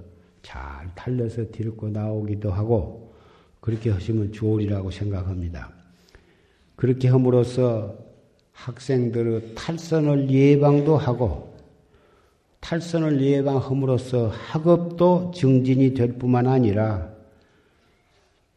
[0.43, 3.11] 잘 달려서 데리고 나오기도 하고
[3.59, 5.73] 그렇게 하시면 좋으리라고 생각합니다.
[6.75, 8.06] 그렇게 함으로써
[8.57, 11.55] 학생들의 탈선을 예방도 하고
[12.59, 17.09] 탈선을 예방함으로써 학업도 증진이 될 뿐만 아니라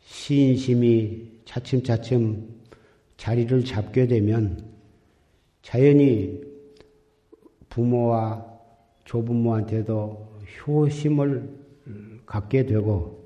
[0.01, 2.48] 신심이 차츰차츰
[3.18, 4.64] 자리를 잡게 되면
[5.62, 6.40] 자연히
[7.68, 8.44] 부모와
[9.05, 11.61] 조부모한테도 효심을
[12.24, 13.20] 갖게 되고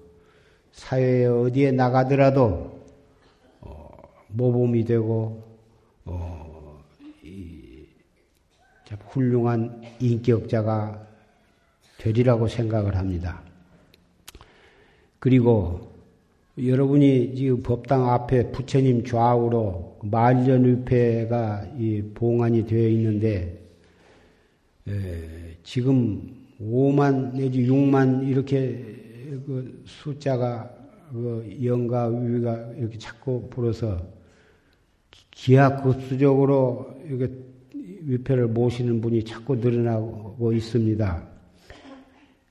[0.72, 2.80] 사회에 어디에 나가더라도
[3.60, 3.88] 어,
[4.28, 5.42] 모범이 되고
[6.04, 6.44] 어,
[7.24, 7.86] 이,
[9.08, 11.06] 훌륭한 인격자가
[11.98, 13.42] 되리라고 생각을 합니다.
[15.18, 15.92] 그리고
[16.62, 23.60] 여러분이 지금 법당 앞에 부처님 좌우로 말년위패가 이 봉안이 되어 있는데
[24.86, 28.60] 에, 지금 5만 내지 6만 이렇게
[29.46, 30.70] 그 숫자가
[31.12, 34.06] 그 영가 위가 이렇게 자꾸 불어서
[35.30, 37.32] 기하급수적으로 이렇게
[38.06, 41.28] 위패를 모시는 분이 자꾸 늘어나고 있습니다.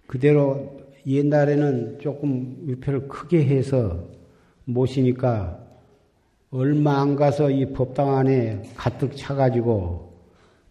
[0.08, 4.08] 그대로 옛날에는 조금 위패를 크게 해서
[4.66, 5.60] 모시니까
[6.52, 10.14] 얼마 안 가서 이 법당 안에 가득 차가지고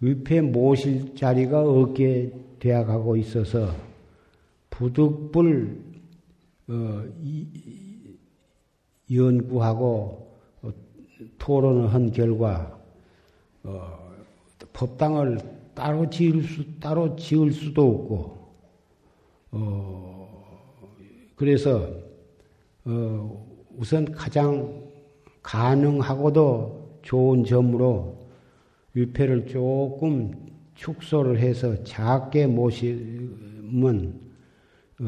[0.01, 3.75] 위패 모실 자리가 없게 되어가고 있어서
[4.71, 5.93] 부득불
[6.69, 7.47] 어, 이,
[9.11, 10.31] 연구하고
[10.63, 10.73] 어,
[11.39, 12.81] 토론을 한 결과
[13.65, 14.02] 어,
[14.73, 15.39] 법당을
[15.75, 18.43] 따로 지을 수 따로 지을 수도 없고
[19.53, 20.85] 어,
[21.37, 21.89] 그래서
[22.85, 23.47] 어,
[23.77, 24.83] 우선 가장
[25.43, 28.29] 가능하고도 좋은 점으로
[28.95, 30.33] 위패를 조금
[30.75, 34.21] 축소를 해서 작게 모시면
[35.01, 35.05] 어,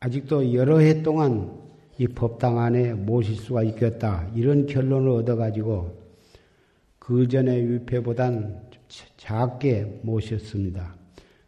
[0.00, 1.58] 아직도 여러 해 동안
[1.98, 4.26] 이 법당 안에 모실 수가 있겠다.
[4.34, 5.99] 이런 결론을 얻어가지고
[7.10, 8.70] 그 전에 위패보단
[9.16, 10.94] 작게 모셨습니다.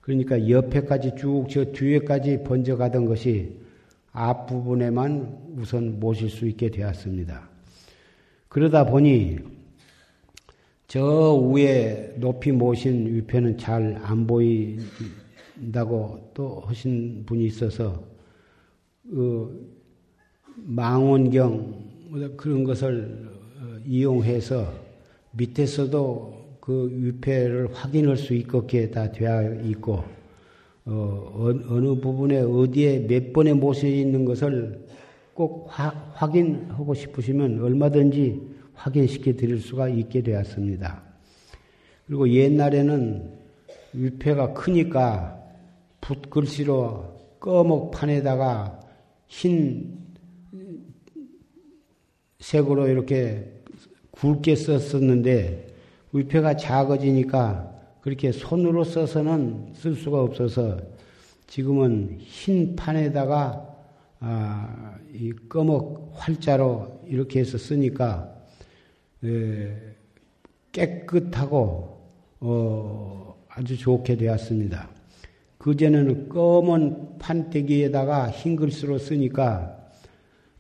[0.01, 3.61] 그러니까 옆에까지 쭉 저 뒤에까지 번져가던 것이
[4.11, 7.49] 앞부분에만 우선 모실 수 있게 되었습니다.
[8.49, 9.39] 그러다 보니
[10.89, 14.89] 저 위에 높이 모신 위패는 잘 안 보인다고
[16.35, 18.03] 또 하신 분이 있어서
[19.09, 19.73] 그
[20.57, 23.31] 망원경 그런 것을
[23.87, 24.91] 이용해서
[25.33, 30.05] 밑에서도 그 위패를 확인할 수 있게 다 되어 있고
[30.85, 31.33] 어,
[31.69, 34.87] 어느 부분에 어디에 몇 번에 모셔 있는 것을
[35.35, 38.41] 꼭 화, 확인하고 싶으시면 얼마든지
[38.75, 41.03] 확인시켜 드릴 수가 있게 되었습니다.
[42.07, 43.33] 그리고 옛날에는
[43.93, 45.41] 위패가 크니까
[46.01, 48.81] 붓글씨로 꺼목판에다가
[49.29, 49.99] 흰
[52.39, 53.62] 색으로 이렇게
[54.13, 55.69] 굵게 썼었는데
[56.13, 60.79] 위패가 작아지니까 그렇게 손으로 써서는 쓸 수가 없어서
[61.47, 63.69] 지금은 흰 판에다가
[64.21, 68.33] 아, 이 꺼먹 활자로 이렇게 해서 쓰니까
[69.25, 69.77] 에,
[70.71, 72.01] 깨끗하고
[72.41, 74.89] 어, 아주 좋게 되었습니다.
[75.59, 79.82] 그전에는 검은 판때기에다가 흰 글씨로 쓰니까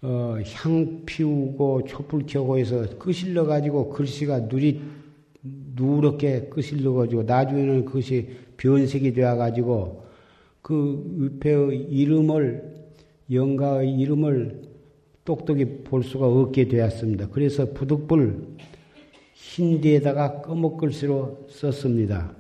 [0.02, 4.82] 어, 향 피우고 촛불 켜고 해서 끄실러 가지고 글씨가 누리
[5.76, 10.04] 누렇게 끄실러 가지고 나중에는 그것이 변색이 되어 가지고
[10.60, 12.82] 그 위패의 이름을
[13.30, 14.62] 영가의 이름을
[15.24, 17.28] 똑똑히 볼 수가 없게 되었습니다.
[17.28, 18.56] 그래서 부득불
[19.34, 22.34] 흰데에다가 검은 글씨로 썼습니다.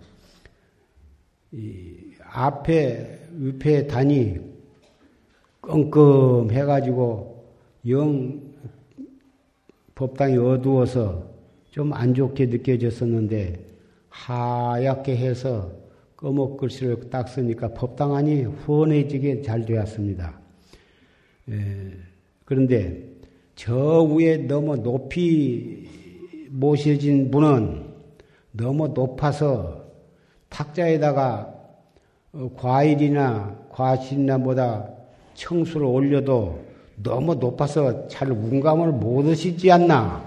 [2.24, 4.36] 앞에 위패 단이
[5.60, 7.31] 껌껌 해가지고
[7.88, 8.40] 영
[9.94, 11.32] 법당이 어두워서
[11.72, 13.64] 좀 안 좋게 느껴졌었는데
[14.10, 15.72] 하얗게 해서
[16.16, 20.38] 검은 글씨를 딱 쓰니까 법당 안이 훤해지게 잘 되었습니다.
[21.48, 21.92] 예,
[22.44, 23.02] 그런데
[23.56, 25.88] 저 위에 너무 높이
[26.50, 27.86] 모셔진 분은
[28.52, 29.86] 너무 높아서
[30.50, 31.54] 탁자에다가
[32.34, 34.88] 어, 과일이나 과실이나 보다
[35.34, 36.71] 청수를 올려도
[37.02, 40.22] 너무 높아서 잘 운감을 못 하시지 않나.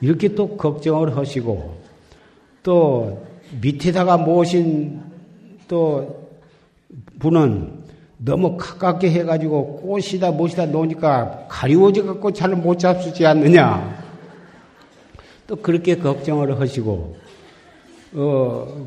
[0.00, 1.74] 이렇게 또 걱정을 하시고,
[2.62, 3.24] 또
[3.60, 5.00] 밑에다가 모신
[5.68, 6.28] 또
[7.18, 7.82] 분은
[8.18, 14.02] 너무 가깝게 해가지고 꽃이다 무엇이다 놓으니까 가리워져 갖고 잘 못 잡수지 않느냐.
[15.46, 17.16] 또 그렇게 걱정을 하시고,
[18.14, 18.86] 어,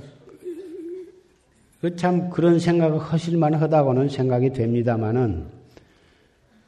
[1.82, 5.55] 그참 그런 생각을 하실 만 하다고는 생각이 됩니다만은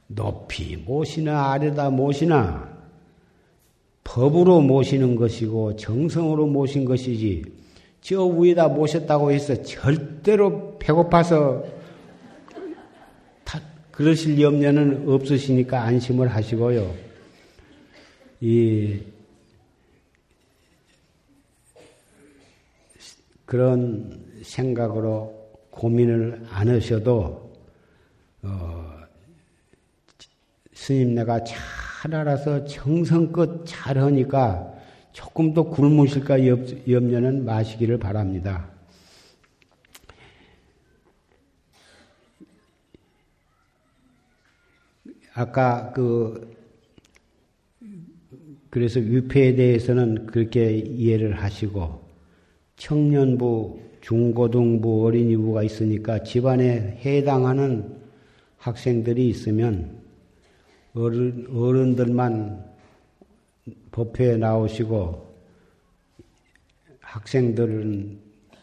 [0.08, 2.76] 높이 모시나 아래다 모시나
[4.04, 7.44] 법으로 모시는 것이고 정성으로 모신 것이지
[8.02, 11.64] 저 위에다 모셨다고 해서 절대로 배고파서
[13.98, 16.94] 그러실 염려는 없으시니까 안심을 하시고요.
[18.42, 19.00] 이
[23.44, 25.34] 그런 생각으로
[25.72, 27.52] 고민을 안 하셔도
[28.44, 28.87] 어,
[30.88, 34.74] 스님네가 잘 알아서 정성껏 잘 하니까
[35.12, 36.48] 조금 더 굶으실까
[36.88, 38.70] 염려는 마시기를 바랍니다.
[45.34, 46.56] 아까 그
[48.70, 52.08] 그래서 위패에 대해서는 그렇게 이해를 하시고
[52.78, 57.98] 청년부 중고등부 어린이부가 있으니까 집안에 해당하는
[58.58, 59.97] 학생들이 있으면
[60.98, 62.66] 어른, 어른들만
[63.92, 65.28] 법회에 나오시고
[67.02, 68.20] 학생들은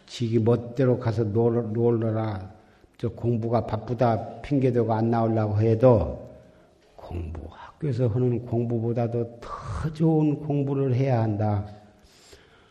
[0.07, 2.53] 지기 멋대로 가서 놀, 놀러라.
[2.99, 6.31] 저 공부가 바쁘다 핑계대고 안 나오려고 해도
[6.97, 11.67] 공부, 학교에서 하는 공부보다도 더 좋은 공부를 해야 한다.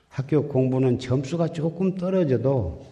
[0.10, 2.86] 학교 공부는 점수가 조금 떨어져도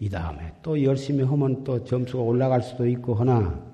[0.00, 3.71] 이 다음에 또 열심히 하면 또 점수가 올라갈 수도 있고 하나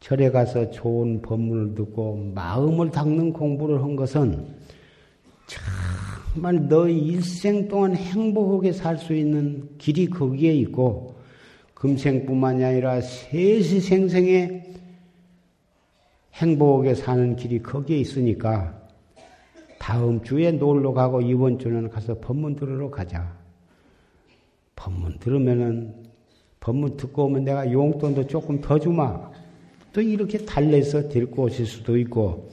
[0.00, 4.46] 절에 가서 좋은 법문을 듣고 마음을 닦는 공부를 한 것은
[5.46, 11.16] 정말 너의 일생 동안 행복하게 살 수 있는 길이 거기에 있고
[11.74, 14.64] 금생뿐만이 아니라 세시생생에
[16.34, 18.80] 행복하게 사는 길이 거기에 있으니까
[19.78, 23.34] 다음 주에 놀러 가고 이번 주는 가서 법문 들으러 가자.
[24.76, 25.94] 법문 들으면은
[26.60, 29.29] 법문 듣고 오면 내가 용돈도 조금 더 주마.
[29.92, 32.50] 또 이렇게 달래서 데리고 오실 수도 있고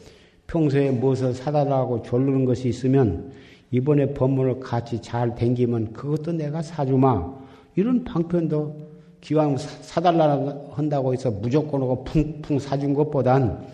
[0.47, 3.31] 평소에 무엇을 사달라고 졸르는 것이 있으면
[3.71, 7.47] 이번에 법문을 같이 잘 댕기면 그것도 내가 사주마.
[7.75, 8.87] 이런 방편도
[9.21, 13.65] 기왕 사달라 한다고 해서 무조건 하고 풍풍 사준 것보단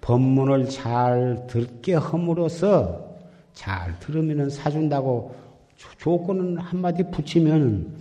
[0.00, 3.16] 법문을 잘 듣게 함으로써
[3.52, 5.34] 잘 들으면 사준다고
[5.98, 7.94] 조건은 한마디 붙이면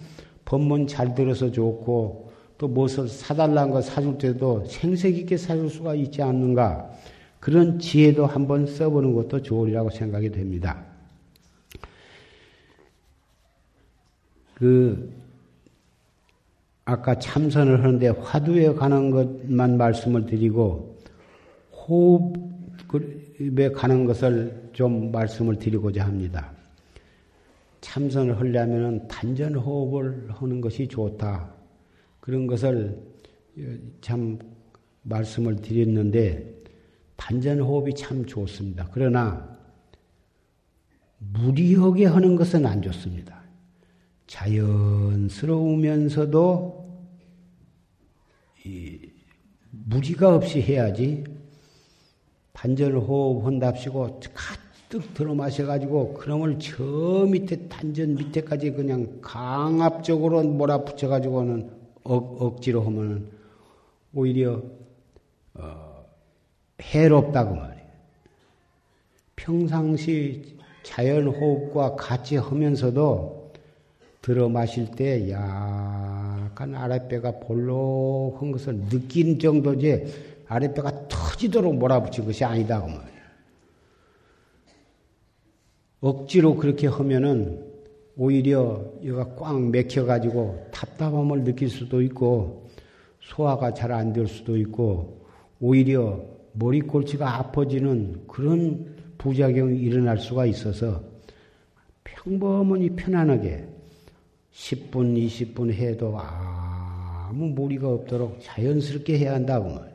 [0.45, 2.28] 법문 잘 들어서 좋고
[2.59, 6.91] 또 무엇을 사달라는 거 사줄 때도 생색 있게 사줄 수가 있지 않는가
[7.39, 10.83] 그런 지혜도 한번 써보는 것도 좋으리라고 생각이 됩니다.
[14.55, 15.09] 그
[16.83, 20.97] 아까 참선을 하는데 화두에 관한 것만 말씀을 드리고
[21.87, 26.51] 호흡에 가는 것을 좀 말씀을 드리고자 합니다.
[27.79, 31.58] 참선을 하려면 단전 호흡을 하는 것이 좋다.
[32.19, 33.01] 그런 것을
[34.01, 34.39] 참
[35.03, 36.59] 말씀을 드렸는데
[37.15, 38.89] 단전 호흡이 참 좋습니다.
[38.93, 39.57] 그러나
[41.17, 43.43] 무리하게 하는 것은 안 좋습니다.
[44.27, 45.19] 자연스러우면서도
[48.65, 48.99] 이
[49.71, 51.23] 무리가 없이 해야지
[52.53, 56.83] 단전 호흡 한답시고 가득 들어 마셔가지고 그놈을 저
[57.29, 61.78] 밑에 단전 밑에까지 그냥 강압적으로 몰아붙여가지고는
[62.09, 63.29] 억, 억지로 하면은
[64.13, 64.63] 오히려
[65.53, 66.05] 어,
[66.81, 67.87] 해롭다고 말이에요.
[69.35, 73.53] 평상시 자연 호흡과 같이 하면서도
[74.23, 80.05] 들어 마실 때 약간 아랫배가 볼록한 것을 느낀 정도지
[80.47, 83.19] 아랫배가 터지도록 몰아붙인 것이 아니다 그 말이에요.
[86.01, 87.68] 억지로 그렇게 하면은
[88.21, 92.67] 오히려 얘가 꽉 맥혀가지고 답답함을 느낄 수도 있고
[93.21, 95.25] 소화가 잘 안 될 수도 있고
[95.61, 101.01] 오히려 머리 골치가 아파지는 그런 부작용이 일어날 수가 있어서
[102.03, 103.65] 평범하니 편안하게
[104.51, 109.93] 10분, 20분 해도 아무 무리가 없도록 자연스럽게 해야 한다고 말.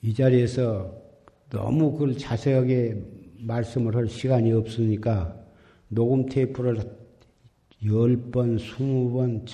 [0.00, 0.90] 이 자리에서
[1.50, 3.13] 너무 그걸 자세하게
[3.46, 5.36] 말씀을 할 시간이 없으니까
[5.88, 6.76] 녹음 테이프를
[7.82, 9.44] 10번, 20번,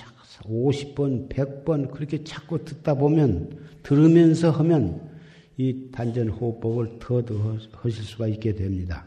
[0.43, 5.09] 50번, 100번 그렇게 자꾸 듣다 보면 들으면서 하면
[5.57, 9.05] 이 단전 호흡법을 더더 하실 수가 있게 됩니다.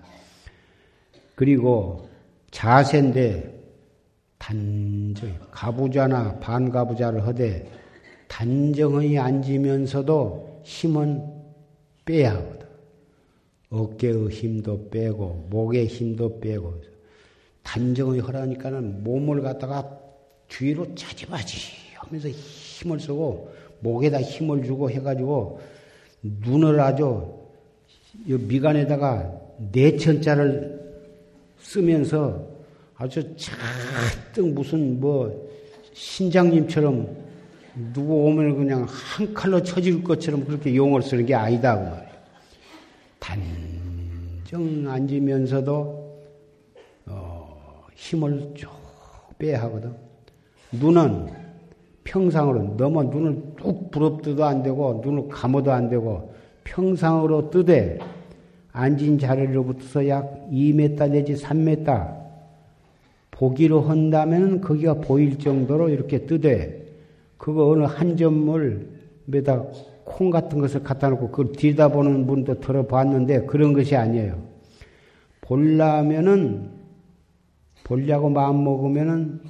[1.34, 2.08] 그리고
[2.50, 3.52] 자세인데
[4.38, 7.68] 단정 가부좌나 반가부좌를 하되
[8.28, 11.22] 단정히 앉으면서도 힘은
[12.04, 12.53] 빼야.
[13.74, 16.80] 어깨의 힘도 빼고 목의 힘도 빼고
[17.64, 19.98] 단정히 하라니까는 몸을 갖다가
[20.48, 21.56] 뒤로 차지마지
[21.94, 25.60] 하면서 힘을 쓰고 목에다 힘을 주고 해가지고
[26.22, 27.34] 눈을 아주
[28.24, 29.32] 미간에다가
[29.72, 30.80] 내천자를
[31.58, 32.46] 쓰면서
[32.96, 35.50] 아주 잔뜩 무슨 뭐
[35.94, 37.24] 신장님처럼
[37.92, 42.13] 누구 오면 그냥 한 칼로 쳐질 것처럼 그렇게 용을 쓰는 게 아니다 그 말이에요.
[43.24, 46.04] 단정 앉으면서도
[47.06, 48.70] 어, 힘을 쭉
[49.38, 49.94] 빼야 하거든.
[50.72, 51.28] 눈은
[52.04, 57.98] 평상으로 너무 눈을 뚝 부럽뜨도 안 되고 눈을 감아도 안 되고 평상으로 뜨되
[58.72, 62.24] 앉은 자리로부터 약 2m 내지 3m
[63.30, 66.84] 보기로 한다면 거기가 보일 정도로 이렇게 뜨되
[67.38, 68.88] 그거 어느 한 점을
[69.26, 69.64] 매다
[70.14, 74.42] 콩 같은 것을 갖다 놓고 그걸 뒤다보는 분도 들어봤는데 그런 것이 아니에요.
[75.40, 76.70] 볼라면은
[77.82, 79.40] 볼려고 마음 먹으면은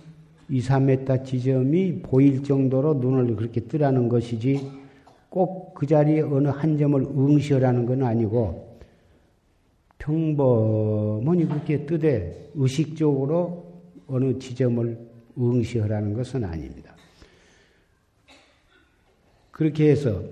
[0.48, 4.70] 2, 3m 지점이 보일 정도로 눈을 그렇게 뜨라는 것이지
[5.28, 8.78] 꼭 그 자리에 어느 한 점을 응시하라는 건 아니고
[9.98, 14.98] 평범하니 그렇게 뜨되 의식적으로 어느 지점을
[15.36, 16.94] 응시하라는 것은 아닙니다.
[19.50, 20.22] 그렇게 해서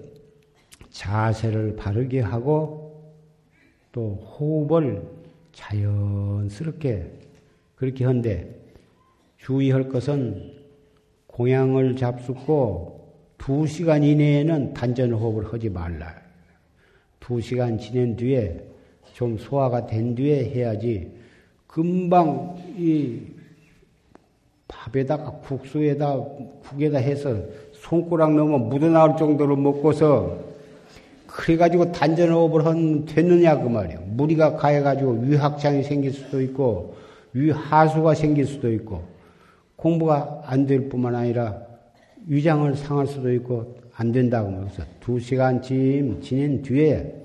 [0.93, 3.03] 자세를 바르게 하고
[3.91, 5.03] 또 호흡을
[5.53, 7.11] 자연스럽게
[7.75, 8.55] 그렇게 한데
[9.39, 10.53] 주의할 것은
[11.27, 13.01] 공양을 잡숫고
[13.39, 16.15] 두 시간 이내에는 단전 호흡을 하지 말라.
[17.19, 18.65] 두 시간 지낸 뒤에
[19.15, 21.11] 좀 소화가 된 뒤에 해야지
[21.67, 23.21] 금방 이
[24.69, 26.19] 밥에다가 국수에다
[26.63, 27.37] 국에다 해서
[27.73, 30.52] 손가락 넘어 묻어나올 정도로 먹고서
[31.33, 34.01] 그래가지고 단전호흡을 한 됐느냐 그 말이야.
[34.07, 36.95] 무리가 가해가지고 위확장이 생길 수도 있고
[37.33, 39.03] 위하수가 생길 수도 있고
[39.77, 41.59] 공부가 안 될 뿐만 아니라
[42.27, 47.23] 위장을 상할 수도 있고 안 된다고 그래서 두 시간쯤 지낸 뒤에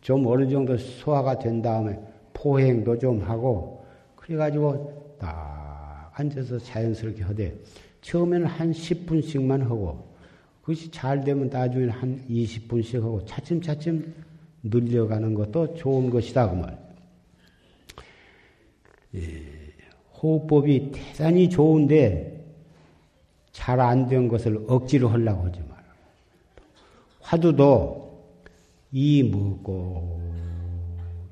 [0.00, 1.98] 좀 어느 정도 소화가 된 다음에
[2.32, 3.84] 포행도 좀 하고
[4.16, 7.54] 그래가지고 딱 앉아서 자연스럽게 하되
[8.00, 10.11] 처음에는 한 10분씩만 하고
[10.62, 14.14] 그것이 잘 되면 나중에는 한 20분씩 하고 차츰차츰
[14.62, 16.78] 늘려가는 것도 좋은 것이다 그 말.
[19.16, 19.42] 예.
[20.22, 22.30] 호흡법이 대단히 좋은데
[23.50, 25.82] 잘 안 된 것을 억지로 하려고 하지 마라.
[27.20, 28.22] 화두도
[28.92, 30.20] 이 먹고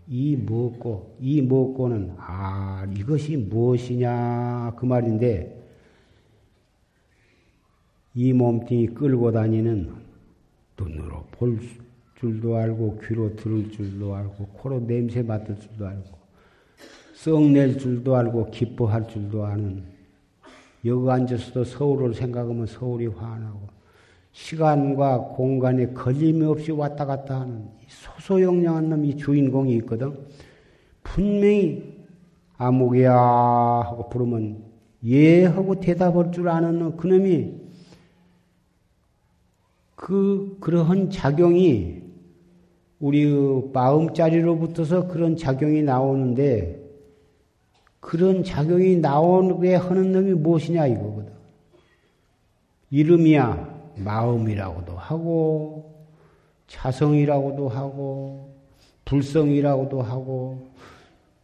[0.08, 5.59] 이 먹고 이 먹고는 아 이것이 무엇이냐 그 말인데
[8.14, 9.92] 이 몸뚱이 끌고 다니는
[10.78, 11.61] 눈으로 볼
[12.16, 16.18] 줄도 알고 귀로 들을 줄도 알고 코로 냄새 맡을 줄도 알고
[17.14, 19.84] 썩낼 줄도 알고 기뻐할 줄도 아는
[20.84, 23.80] 여기 앉아서도 서울을 생각하면 서울이 환하고
[24.32, 30.16] 시간과 공간에 걸림이 없이 왔다 갔다 하는 소소영령한 놈이 주인공이 있거든.
[31.02, 32.06] 분명히
[32.56, 34.62] 아무개야 하고 부르면
[35.06, 37.59] 예 하고 대답할 줄 아는 그놈이
[40.01, 42.01] 그, 그러한 작용이
[43.01, 43.30] 우리
[43.70, 46.80] 마음자리로부터서 그런 작용이 나오는데
[48.01, 51.32] 그런 작용이 나오게 하는 놈이 무엇이냐 이거거든.
[52.90, 56.07] 이름이야 마음이라고도 하고
[56.66, 58.55] 자성이라고도 하고
[59.05, 60.70] 불성이라고도 하고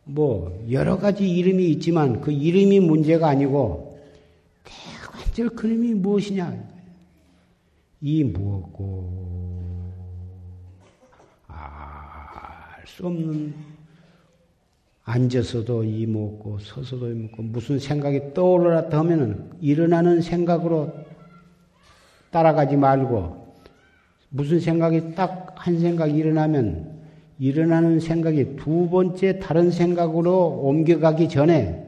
[0.05, 4.01] 뭐 여러 가지 이름이 있지만 그 이름이 문제가 아니고
[4.65, 6.76] 대관절 그놈이 무엇이냐
[8.07, 9.11] 이 무엇고
[11.49, 13.53] 알 수 없는
[15.03, 20.93] 앉아서도 이 먹고 서서도 이 먹고 무슨 생각이 떠오르라 하면은 일어나는 생각으로
[22.31, 23.55] 따라가지 말고
[24.31, 26.95] 무슨 생각이 딱 한 생각 일어나면
[27.41, 31.85] 일어나는 생각이 두 번째 다른 생각으로 옮겨가기 전에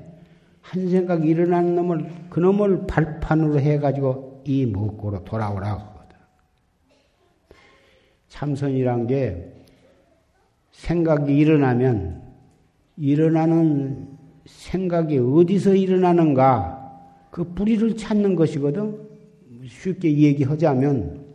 [0.60, 5.97] 한 생각 일어나는 놈을 그 놈을 발판으로 해가지고 이 먹고로 돌아오라고.
[8.28, 9.52] 참선이란 게
[10.72, 12.22] 생각이 일어나면
[12.96, 14.08] 일어나는
[14.46, 16.78] 생각이 어디서 일어나는가
[17.30, 19.08] 그 뿌리를 찾는 것이거든.
[19.66, 21.26] 쉽게 얘기하자면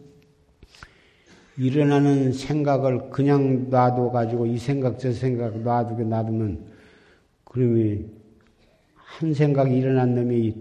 [1.57, 6.65] 일어나는 생각을 그냥 놔둬 가지고 이 생각 저 생각 놔두게 놔두면
[7.43, 8.09] 그러면
[8.95, 10.55] 한 생각이 일어난 놈이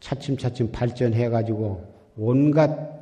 [0.00, 1.84] 차츰차츰 발전해 가지고
[2.16, 2.99] 온갖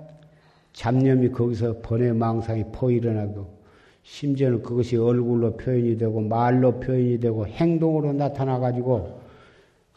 [0.73, 3.59] 잡념이 거기서 번외 망상이 퍼 일어나고
[4.03, 9.21] 심지어는 그것이 얼굴로 표현이 되고 말로 표현이 되고 행동으로 나타나 가지고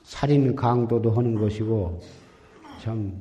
[0.04, 2.00] 살인 강도도 하는 것이고
[2.82, 3.14] 참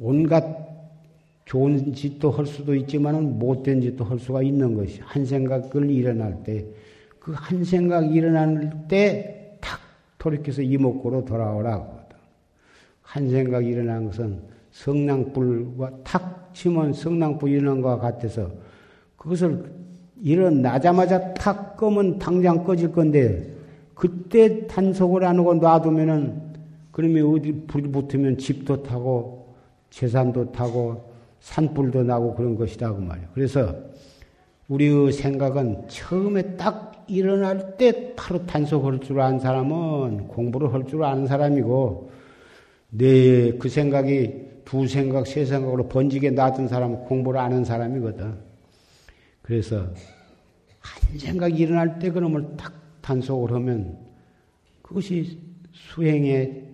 [0.00, 0.44] 온갖
[1.44, 6.66] 좋은 짓도 할 수도 있지만은 못된 짓도 할 수가 있는 것이 한 생각을 일어날 때
[7.26, 9.80] 그 한 생각 일어날 때 탁
[10.18, 11.98] 돌이켜서 이목구로 돌아오라고
[13.02, 14.40] 한 생각 일어난 것은
[14.76, 18.50] 성냥불과 탁 치면 성냥불 일어난 것과 같아서
[19.16, 19.72] 그것을
[20.20, 23.54] 일어나자마자 탁 끄면 당장 꺼질 건데
[23.94, 26.42] 그때 단속을 안 하고 놔두면은
[26.92, 29.54] 그러면 어디 불이 붙으면 집도 타고
[29.90, 31.10] 재산도 타고
[31.40, 33.28] 산불도 나고 그런 것이다 그 말이에요.
[33.34, 33.74] 그래서
[34.68, 41.26] 우리의 생각은 처음에 딱 일어날 때 바로 단속할 줄 아는 사람은 공부를 할 줄 아는
[41.26, 42.10] 사람이고
[42.90, 48.34] 내 그 생각이 두 생각, 세 생각으로 번지게 놔둔 사람은 공부를 아는 사람이거든.
[49.40, 49.86] 그래서
[50.80, 53.96] 한 생각이 일어날 때 그놈을 딱 단속을 하면
[54.82, 55.38] 그것이
[55.70, 56.64] 수행에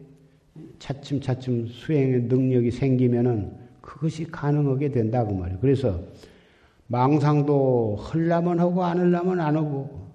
[0.79, 5.59] 차츰차츰 수행의 능력이 생기면은 그것이 가능하게 된다고 말이에요.
[5.61, 6.01] 그래서
[6.87, 10.09] 망상도 헐라면 하고 안 하려면 안 하고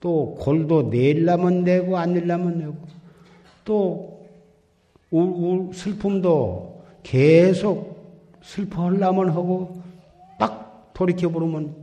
[0.00, 2.76] 또 골도 내려면 내고 안 내려면 내고
[3.66, 4.26] 또
[5.10, 6.71] 우, 우, 슬픔도
[7.02, 9.82] 계속 슬퍼하려면 하고
[10.38, 11.74] 딱 돌이켜보면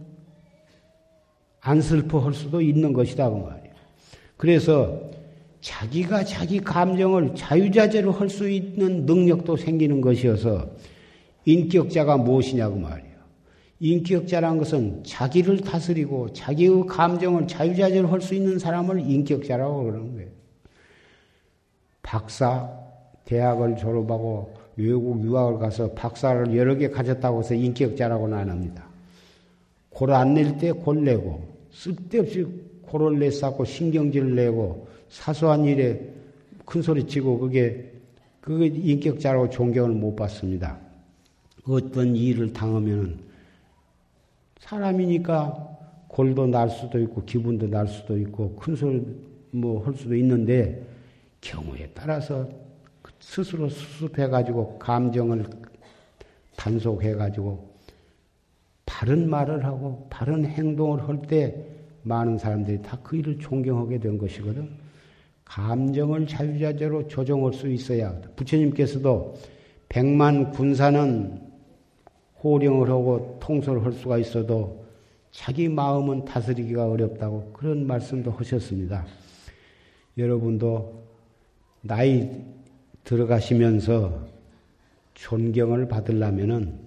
[1.62, 3.74] 안 슬퍼할 수도 있는 것이다 그 말이에요.
[4.38, 5.02] 그래서
[5.62, 10.70] 자기가 자기 감정을 자유자재로 할 수 있는 능력도 생기는 것이어서
[11.46, 13.10] 인격자가 무엇이냐고 말이에요.
[13.82, 20.30] 인격자란 것은 자기를 다스리고 자기의 감정을 자유자재로 할 수 있는 사람을 인격자라고 그러는 거예요.
[22.02, 22.70] 박사,
[23.26, 28.86] 대학을 졸업하고 외국 유학을 가서 박사를 여러 개 가졌다고 해서 인격자라고는 안 합니다.
[29.90, 32.48] 골안낼 때 골 내고 쓸데없이
[32.84, 36.00] 골을 내쌓고 신경질을 내고 사소한 일에
[36.66, 37.92] 큰 소리 치고 그게
[38.40, 40.80] 그게 인격자라고 존경을 못 받습니다.
[41.68, 43.20] 어떤 일을 당하면은
[44.62, 45.78] 사람이니까
[46.08, 49.06] 골도 날 수도 있고 기분도 날 수도 있고 큰 소리
[49.52, 50.82] 뭐 할 수도 있는데
[51.42, 52.48] 경우에 따라서
[53.20, 55.46] 스스로 수습해 가지고 감정을
[56.56, 57.70] 단속해 가지고
[58.86, 61.56] 바른 말을 하고 바른 행동을 할 때
[62.04, 64.70] 많은 사람들이 다 그 일을 존경하게 된 것이거든.
[65.46, 69.36] 감정을 자유자재로 조정할 수 있어야 부처님께서도
[69.90, 71.42] 백만 군사는
[72.44, 74.86] 호령을 하고 통솔을 할 수가 있어도
[75.32, 79.06] 자기 마음은 다스리기가 어렵다고 그런 말씀도 하셨습니다.
[80.18, 81.04] 여러분도
[81.82, 82.30] 나이
[83.04, 84.28] 들어가시면서
[85.14, 86.80] 존경을 받으려면은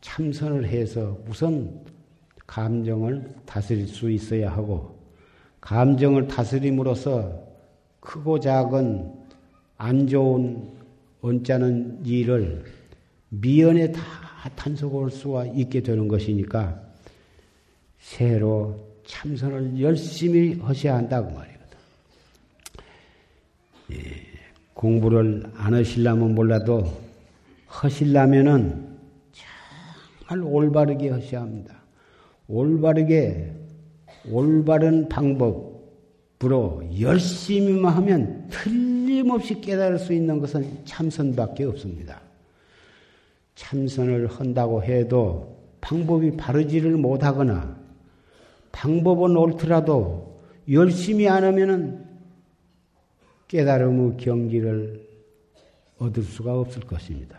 [0.00, 1.80] 참선을 해서 우선
[2.46, 4.98] 감정을 다스릴 수 있어야 하고
[5.60, 7.42] 감정을 다스림으로써
[8.00, 9.12] 크고 작은
[9.78, 10.70] 안 좋은
[11.22, 12.64] 언짢은 일을
[13.28, 14.00] 미연에 다
[14.56, 16.80] 탄속할 수가 있게 되는 것이니까
[17.98, 21.78] 새로 참선을 열심히 하셔야 한다고 말이거든.
[23.92, 23.98] 예,
[24.82, 26.84] 공부를 안 하시려면 몰라도
[27.68, 28.84] 하시려면은
[30.26, 31.76] 정말 올바르게 하셔야 합니다.
[32.48, 33.52] 올바르게
[34.28, 42.20] 올바른 방법으로 열심히만 하면 틀림없이 깨달을 수 있는 것은 참선밖에 없습니다.
[43.54, 47.76] 참선을 한다고 해도 방법이 바르지를 못하거나
[48.72, 52.01] 방법은 옳더라도 열심히 안 하면은
[53.52, 55.06] 깨달음의 경지를
[55.98, 57.38] 얻을 수가 없을 것입니다.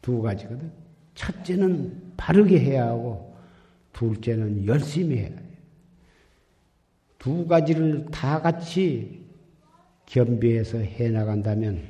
[0.00, 0.70] 두 가지거든.
[1.16, 3.34] 첫째는 바르게 해야 하고,
[3.92, 5.38] 둘째는 열심히 해야 해요.
[7.18, 9.26] 두 가지를 다 같이
[10.06, 11.88] 겸비해서 해 나간다면,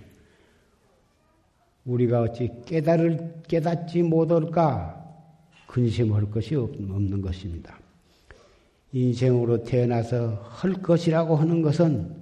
[1.84, 4.98] 우리가 어찌 깨달을, 깨닫지 못할까
[5.66, 7.78] 근심할 것이 없는 것입니다.
[8.94, 12.22] 인생으로 태어나서 할 것이라고 하는 것은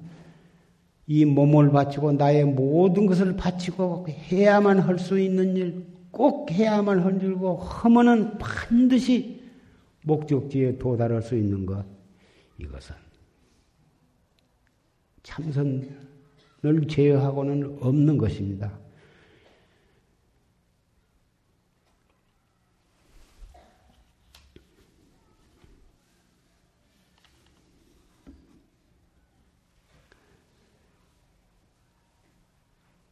[1.07, 7.23] 이 몸을 바치고 나의 모든 것을 바치고 해야만 할 수 있는 일, 꼭 해야만 할
[7.23, 9.41] 일고 하면은 반드시
[10.03, 11.85] 목적지에 도달할 수 있는 것.
[12.59, 12.95] 이것은
[15.23, 15.89] 참선을
[16.89, 18.79] 제어하고는 없는 것입니다.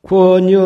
[0.09, 0.56] 권여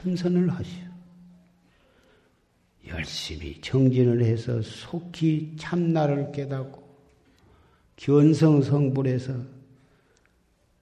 [0.06, 0.86] 참선을 하시오.
[2.88, 6.84] 열심히 정진을 해서 속히 참나를 깨닫고
[7.96, 9.34] 견성성불해서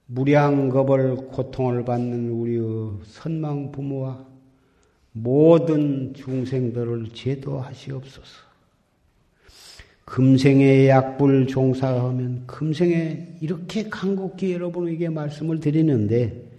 [0.07, 4.27] 무량겁을 고통을 받는 우리의 선망 부모와
[5.13, 8.43] 모든 중생들을 제도하시옵소서.
[10.03, 16.52] 금생에 약불 종사하면 금생에 이렇게 간곡히 여러분에게 말씀을 드리는데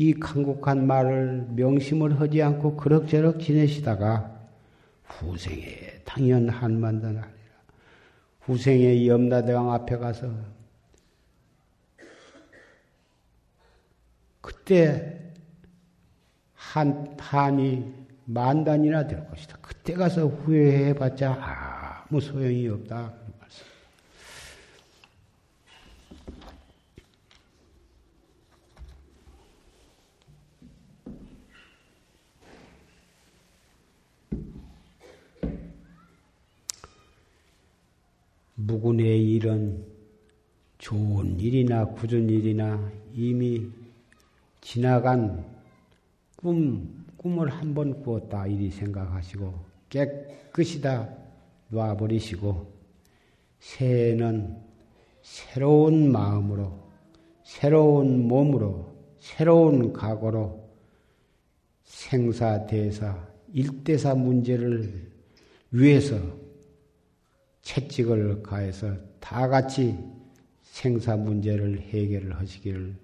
[0.00, 4.32] 이 간곡한 말을 명심을 하지 않고 그럭저럭 지내시다가
[5.02, 7.28] 후생에 당연 한만단 하리라.
[8.42, 10.32] 후생에 염라대왕 앞에 가서
[14.40, 15.32] 그때
[16.54, 17.92] 한 한이
[18.24, 19.58] 만 단이나 될 것이다.
[19.60, 23.14] 그때 가서 후회해봤자 아무 소용이 없다.
[23.40, 23.66] 말씀.
[38.60, 39.84] 무군의 일은
[40.78, 43.68] 좋은 일이나 굳은 일이나 이미
[44.60, 45.44] 지나간
[46.36, 49.54] 꿈, 꿈을 한 번 꾸었다 이리 생각하시고
[49.88, 51.08] 깨끗이 다
[51.68, 52.66] 놔버리시고
[53.60, 54.56] 새해는
[55.22, 56.72] 새로운 마음으로
[57.44, 60.68] 새로운 몸으로 새로운 각오로
[61.84, 65.10] 생사대사 일대사 문제를
[65.70, 66.16] 위해서
[67.68, 69.94] 채찍을 가해서 다 같이
[70.62, 72.96] 생사 문제를 해결을 하시기를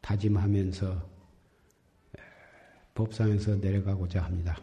[0.00, 1.08] 다짐하면서
[2.18, 2.22] 예,
[2.94, 4.58] 법상에서 내려가고자 합니다.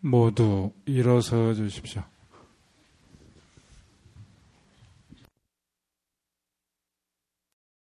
[0.00, 2.02] 모두 일어서 주십시오.